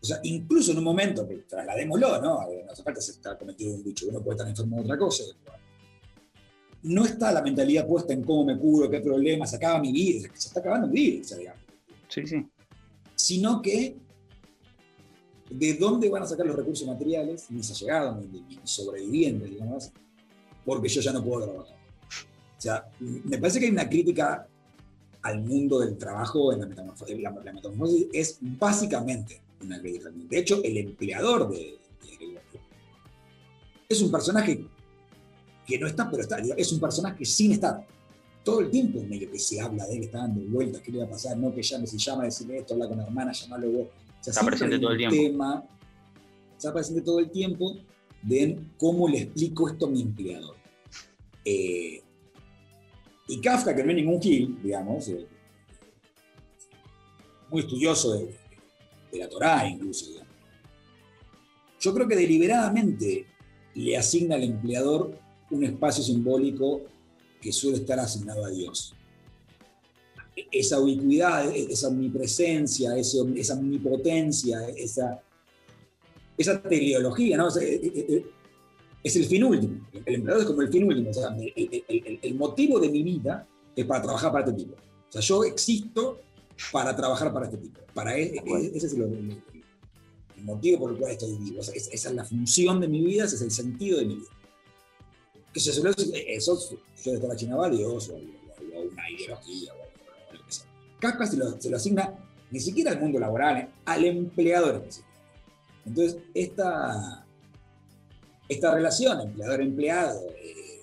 O 0.00 0.04
sea, 0.04 0.20
incluso 0.22 0.72
en 0.72 0.78
un 0.78 0.84
momento, 0.84 1.28
que 1.28 1.36
trasladémoslo, 1.38 2.20
¿no? 2.20 2.40
No 2.40 2.70
hace 2.70 2.82
falta 2.82 3.00
estar 3.00 3.38
cometido 3.38 3.74
un 3.74 3.84
bicho, 3.84 4.06
uno 4.08 4.22
puede 4.22 4.36
estar 4.36 4.48
enfermo 4.48 4.76
de 4.76 4.82
otra 4.82 4.98
cosa. 4.98 5.24
No 6.84 7.04
está 7.04 7.30
la 7.30 7.42
mentalidad 7.42 7.86
puesta 7.86 8.12
en 8.12 8.24
cómo 8.24 8.44
me 8.44 8.58
curo, 8.58 8.90
qué 8.90 9.00
problemas, 9.00 9.50
se 9.50 9.56
acaba 9.56 9.78
mi 9.80 9.92
vida, 9.92 10.28
se 10.34 10.48
está 10.48 10.60
acabando 10.60 10.88
mi 10.88 10.94
vida, 10.94 11.36
digamos. 11.36 11.62
Sí, 12.08 12.26
sí. 12.26 12.48
Sino 13.14 13.62
que 13.62 13.96
de 15.52 15.74
dónde 15.74 16.08
van 16.08 16.22
a 16.22 16.26
sacar 16.26 16.46
los 16.46 16.56
recursos 16.56 16.86
materiales, 16.86 17.50
mis 17.50 17.70
allegados, 17.70 18.24
mis 18.26 18.58
sobrevivientes, 18.64 19.50
digamos, 19.50 19.90
porque 20.64 20.88
yo 20.88 21.00
ya 21.00 21.12
no 21.12 21.22
puedo 21.24 21.44
trabajar. 21.44 21.76
O 21.76 22.60
sea, 22.60 22.88
me 23.00 23.38
parece 23.38 23.58
que 23.58 23.66
hay 23.66 23.72
una 23.72 23.88
crítica 23.88 24.46
al 25.22 25.42
mundo 25.42 25.80
del 25.80 25.96
trabajo 25.96 26.52
en 26.52 26.60
la 26.60 26.66
metamorfosis. 26.66 27.20
La, 27.20 27.30
metamorfosis 27.30 28.06
es 28.12 28.38
básicamente 28.40 29.40
una 29.62 29.80
crítica. 29.80 30.10
De 30.12 30.38
hecho, 30.38 30.62
el 30.62 30.76
empleador 30.78 31.48
de, 31.48 31.78
de 32.02 32.40
es 33.88 34.00
un 34.00 34.10
personaje 34.10 34.64
que 35.66 35.78
no 35.78 35.86
está, 35.86 36.10
pero 36.10 36.22
está, 36.22 36.38
es 36.38 36.72
un 36.72 36.80
personaje 36.80 37.24
sin 37.24 37.52
estar. 37.52 37.86
Todo 38.44 38.60
el 38.60 38.70
tiempo 38.70 38.98
en 38.98 39.08
medio 39.08 39.30
que 39.30 39.38
se 39.38 39.60
habla 39.60 39.86
de 39.86 39.96
él, 39.96 40.02
está 40.04 40.18
dando 40.18 40.40
vueltas, 40.50 40.82
qué 40.82 40.90
le 40.90 40.98
va 40.98 41.04
a 41.04 41.10
pasar, 41.10 41.36
no 41.36 41.54
que 41.54 41.62
llame, 41.62 41.86
si 41.86 41.96
llama, 41.96 42.24
decirle 42.24 42.58
esto, 42.58 42.74
habla 42.74 42.88
con 42.88 42.98
la 42.98 43.04
hermana, 43.04 43.32
llamarlo 43.32 43.70
vos. 43.70 43.86
O 44.24 44.30
está 44.30 44.44
presente 44.44 44.78
todo 44.78 44.92
el 44.92 44.98
tiempo. 44.98 45.16
Tema, 45.16 45.64
está 46.56 46.72
presente 46.72 47.02
todo 47.02 47.18
el 47.18 47.30
tiempo 47.30 47.76
de 48.22 48.58
cómo 48.78 49.08
le 49.08 49.22
explico 49.22 49.68
esto 49.68 49.86
a 49.86 49.90
mi 49.90 50.02
empleador. 50.02 50.56
Eh, 51.44 52.02
y 53.28 53.40
Kafka, 53.40 53.74
que 53.74 53.82
no 53.82 53.90
es 53.90 53.96
ningún 53.96 54.22
gil, 54.22 54.58
digamos, 54.62 55.08
eh, 55.08 55.26
muy 57.50 57.62
estudioso 57.62 58.14
de, 58.14 58.38
la 59.18 59.28
Torá 59.28 59.66
incluso, 59.66 60.06
yo 61.80 61.92
creo 61.92 62.08
que 62.08 62.16
deliberadamente 62.16 63.26
le 63.74 63.96
asigna 63.96 64.36
al 64.36 64.44
empleador 64.44 65.18
un 65.50 65.64
espacio 65.64 66.02
simbólico 66.02 66.82
que 67.40 67.52
suele 67.52 67.78
estar 67.78 67.98
asignado 67.98 68.44
a 68.44 68.50
Dios. 68.50 68.94
Esa 70.50 70.80
ubicuidad, 70.80 71.54
esa 71.54 71.88
omnipresencia, 71.88 72.96
esa 72.96 73.54
omnipotencia, 73.54 74.66
esa, 74.68 75.20
esa 76.36 76.62
teleología, 76.62 77.36
¿no? 77.36 77.48
Eh, 77.58 77.80
eh, 77.84 78.26
es 79.02 79.16
el 79.16 79.26
fin 79.26 79.44
último. 79.44 79.88
El 80.04 80.14
empleador 80.14 80.42
es 80.42 80.48
como 80.48 80.62
el 80.62 80.68
fin 80.68 80.84
último. 80.84 81.10
O 81.10 81.14
sea, 81.14 81.36
el, 81.36 82.34
motivo 82.34 82.78
de 82.78 82.88
mi 82.88 83.02
vida 83.02 83.46
es 83.74 83.84
para 83.84 84.02
trabajar 84.02 84.32
para 84.32 84.46
este 84.46 84.64
tipo. 84.64 84.74
O 84.74 85.12
sea, 85.12 85.20
yo 85.20 85.44
existo 85.44 86.20
para 86.70 86.94
trabajar 86.94 87.32
para 87.32 87.46
este 87.46 87.58
tipo. 87.58 87.80
Para 87.92 88.16
e, 88.16 88.34
e, 88.34 88.72
ese 88.74 88.86
es 88.86 88.92
el, 88.94 89.42
motivo 90.42 90.80
por 90.80 90.92
el 90.92 90.98
cual 90.98 91.12
estoy 91.12 91.36
vivo. 91.36 91.60
esa 91.60 91.72
es 91.72 92.12
la 92.12 92.24
función 92.24 92.80
de 92.80 92.88
mi 92.88 93.00
vida, 93.00 93.24
ese 93.24 93.36
es 93.36 93.42
el 93.42 93.50
sentido 93.50 93.98
de 93.98 94.06
mi 94.06 94.14
vida. 94.16 94.30
Que 95.52 95.60
suele 95.60 95.92
eso, 96.34 96.58
yo 97.04 97.12
de 97.12 97.28
la 97.28 97.36
China 97.36 97.56
va 97.56 97.68
Dios 97.68 98.08
o, 98.08 98.14
una 98.14 99.10
ideología 99.10 99.72
o 99.74 99.81
Kafka 101.02 101.26
se 101.26 101.36
lo, 101.36 101.60
se 101.60 101.68
lo 101.68 101.76
asigna 101.76 102.14
ni 102.52 102.60
siquiera 102.60 102.92
al 102.92 103.00
mundo 103.00 103.18
laboral, 103.18 103.68
al 103.84 104.04
empleador 104.04 104.76
específico. 104.76 105.08
Entonces, 105.84 106.18
esta, 106.32 107.26
esta 108.48 108.74
relación 108.74 109.20
empleador-empleado, 109.20 110.20
eh, 110.40 110.80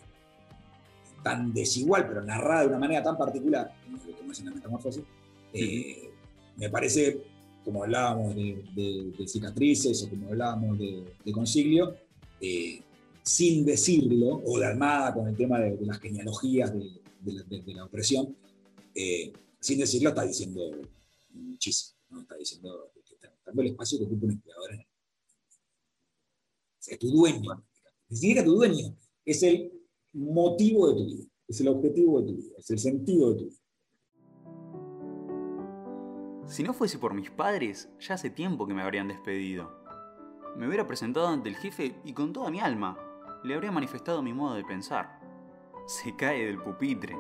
tan 1.24 1.54
desigual, 1.54 2.06
pero 2.06 2.22
narrada 2.22 2.64
de 2.64 2.68
una 2.68 2.80
manera 2.80 3.02
tan 3.02 3.18
particular, 3.18 3.72
como 4.20 4.32
es 4.32 4.44
la 4.44 4.52
metamorfosis, 4.52 5.04
eh, 5.54 6.10
me 6.58 6.70
parece, 6.70 7.22
como 7.64 7.84
hablábamos 7.84 8.36
de, 8.36 9.14
cicatrices 9.26 10.04
o 10.04 10.10
como 10.10 10.28
hablábamos 10.28 10.78
de, 10.80 11.32
concilio, 11.32 11.96
eh, 12.42 12.82
sin 13.24 13.64
decirlo, 13.64 14.42
o 14.46 14.60
de 14.60 14.66
Armada 14.66 15.14
con 15.14 15.30
el 15.30 15.38
tema 15.38 15.60
de, 15.60 15.78
las 15.86 16.00
genealogías 16.00 16.74
de, 16.74 17.74
la, 17.74 17.86
opresión, 17.86 18.36
sin 19.60 19.80
decirlo 19.80 20.10
está 20.10 20.24
diciendo 20.24 20.62
muchísimo, 21.32 22.22
está 22.22 22.36
diciendo 22.36 22.91
que 22.93 23.13
está 23.15 23.34
dando 23.45 23.62
el 23.62 23.69
espacio 23.69 24.00
que 24.00 24.06
ocupa 24.06 24.26
un 24.26 24.32
empleador 24.32 24.72
en 26.88 26.98
tu 26.98 27.12
dueño. 27.12 27.63
Ni 28.10 28.17
siquiera 28.17 28.43
tu 28.43 28.56
dueño, 28.56 28.95
es 29.26 29.43
el 29.43 29.72
motivo 30.13 30.89
de 30.89 30.95
tu 30.95 31.06
vida, 31.06 31.26
es 31.48 31.62
el 31.62 31.67
objetivo 31.67 32.22
de 32.22 32.28
tu 32.28 32.36
vida, 32.36 32.56
es 32.58 32.69
el 32.72 32.80
sentido 32.80 33.34
de 33.34 33.39
tu 33.39 33.45
vida. 33.45 33.60
Si 36.48 36.63
no 36.63 36.74
fuese 36.74 36.98
por 36.98 37.13
mis 37.13 37.30
padres, 37.30 37.89
ya 38.00 38.15
hace 38.15 38.32
tiempo 38.32 38.65
que 38.65 38.74
me 38.74 38.82
habrían 38.82 39.08
despedido. 39.08 39.69
Me 40.58 40.67
hubiera 40.67 40.88
presentado 40.88 41.28
ante 41.28 41.50
el 41.50 41.56
jefe 41.56 41.95
y 42.04 42.13
con 42.13 42.34
toda 42.34 42.50
mi 42.50 42.60
alma 42.60 42.98
le 43.43 43.54
habría 43.54 43.72
manifestado 43.72 44.24
mi 44.24 44.34
modo 44.34 44.56
de 44.56 44.63
pensar. 44.63 45.19
Se 45.86 46.15
cae 46.15 46.45
del 46.45 46.62
pupitre. 46.62 47.15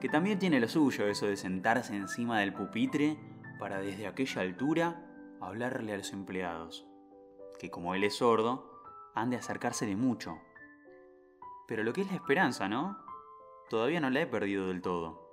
Que 0.00 0.08
también 0.08 0.38
tiene 0.38 0.60
lo 0.60 0.68
suyo 0.68 1.06
eso 1.06 1.26
de 1.26 1.36
sentarse 1.36 1.94
encima 1.94 2.40
del 2.40 2.52
pupitre 2.52 3.18
para 3.58 3.80
desde 3.80 4.06
aquella 4.06 4.42
altura 4.42 5.04
hablarle 5.40 5.92
a 5.92 5.96
los 5.96 6.12
empleados 6.12 6.88
que 7.58 7.70
como 7.70 7.94
él 7.94 8.04
es 8.04 8.16
sordo, 8.16 8.82
han 9.14 9.30
de 9.30 9.36
acercársele 9.36 9.96
mucho. 9.96 10.38
Pero 11.66 11.82
lo 11.82 11.92
que 11.92 12.02
es 12.02 12.06
la 12.06 12.14
esperanza, 12.14 12.68
¿no? 12.68 13.04
Todavía 13.68 14.00
no 14.00 14.08
la 14.08 14.22
he 14.22 14.26
perdido 14.26 14.68
del 14.68 14.80
todo. 14.80 15.26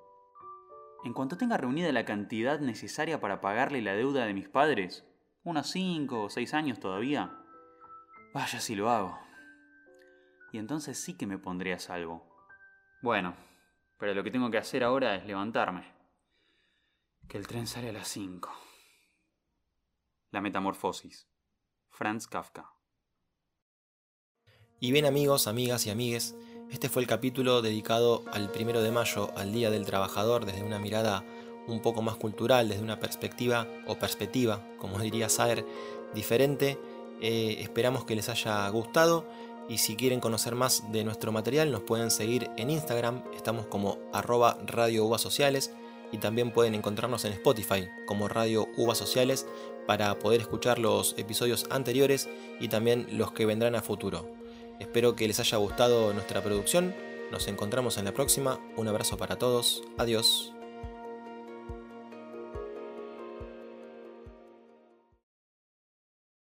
En 1.06 1.14
cuanto 1.14 1.38
tenga 1.38 1.58
reunida 1.58 1.92
la 1.92 2.04
cantidad 2.04 2.60
necesaria 2.60 3.22
para 3.22 3.40
pagarle 3.40 3.82
la 3.82 3.94
deuda 3.94 4.26
de 4.26 4.34
mis 4.34 4.50
padres, 4.50 5.06
unos 5.44 5.68
5 5.68 6.24
o 6.24 6.30
6 6.30 6.54
años 6.56 6.80
todavía, 6.80 7.32
vaya 8.34 8.60
si 8.60 8.76
lo 8.76 8.90
hago. 8.90 9.18
Y 10.52 10.58
entonces 10.58 10.98
sí 10.98 11.16
que 11.16 11.28
me 11.28 11.38
pondré 11.38 11.74
a 11.74 11.80
salvo. 11.80 12.26
Bueno, 13.02 13.36
pero 13.98 14.14
lo 14.14 14.24
que 14.24 14.32
tengo 14.32 14.52
que 14.52 14.58
hacer 14.58 14.84
ahora 14.84 15.16
es 15.16 15.26
levantarme. 15.26 15.86
Que 17.28 17.38
el 17.38 17.48
tren 17.48 17.68
sale 17.68 17.90
a 17.90 17.94
las 17.94 18.08
5. 18.08 18.52
La 20.32 20.42
metamorfosis. 20.42 21.28
Franz 21.90 22.28
Kafka. 22.28 22.72
Y 24.80 24.92
bien 24.92 25.06
amigos, 25.06 25.48
amigas 25.48 25.86
y 25.88 25.90
amigues, 25.90 26.36
este 26.70 26.90
fue 26.90 27.02
el 27.02 27.08
capítulo 27.08 27.62
dedicado 27.62 28.24
al 28.34 28.52
primero 28.52 28.82
de 28.82 28.92
mayo, 28.92 29.32
al 29.38 29.54
Día 29.54 29.72
del 29.72 29.86
Trabajador, 29.86 30.46
desde 30.46 30.64
una 30.64 30.80
mirada 30.80 31.24
un 31.68 31.82
poco 31.82 32.02
más 32.02 32.16
cultural, 32.16 32.68
desde 32.68 32.84
una 32.84 33.00
perspectiva 33.00 33.68
o 33.88 33.96
perspectiva, 33.96 34.62
como 34.78 35.00
diría 35.00 35.30
Saer, 35.30 35.66
diferente. 36.14 36.78
Eh, 37.22 37.58
esperamos 37.62 38.04
que 38.04 38.16
les 38.16 38.28
haya 38.28 38.68
gustado 38.70 39.26
y 39.68 39.80
si 39.80 39.96
quieren 39.96 40.20
conocer 40.20 40.56
más 40.56 40.92
de 40.92 41.04
nuestro 41.04 41.32
material 41.32 41.72
nos 41.72 41.82
pueden 41.82 42.12
seguir 42.12 42.50
en 42.58 42.70
Instagram, 42.70 43.24
estamos 43.36 43.66
como 43.68 43.98
arroba 44.14 44.58
radio 44.66 45.18
sociales 45.18 45.72
y 46.12 46.18
también 46.18 46.52
pueden 46.52 46.76
encontrarnos 46.76 47.26
en 47.26 47.34
Spotify 47.34 47.88
como 48.06 48.28
Radio 48.28 48.68
Uvas 48.78 48.98
Sociales 48.98 49.46
para 49.86 50.18
poder 50.20 50.42
escuchar 50.42 50.80
los 50.80 51.16
episodios 51.18 51.66
anteriores 51.70 52.30
y 52.60 52.70
también 52.70 53.08
los 53.12 53.32
que 53.32 53.46
vendrán 53.46 53.76
a 53.76 53.82
futuro. 53.82 54.28
Espero 54.80 55.16
que 55.16 55.28
les 55.28 55.40
haya 55.40 55.58
gustado 55.58 56.14
nuestra 56.14 56.42
producción. 56.42 56.96
Nos 57.32 57.48
encontramos 57.48 57.98
en 57.98 58.06
la 58.06 58.14
próxima. 58.14 58.60
Un 58.78 58.88
abrazo 58.88 59.18
para 59.18 59.38
todos. 59.38 59.84
Adiós. 59.98 60.55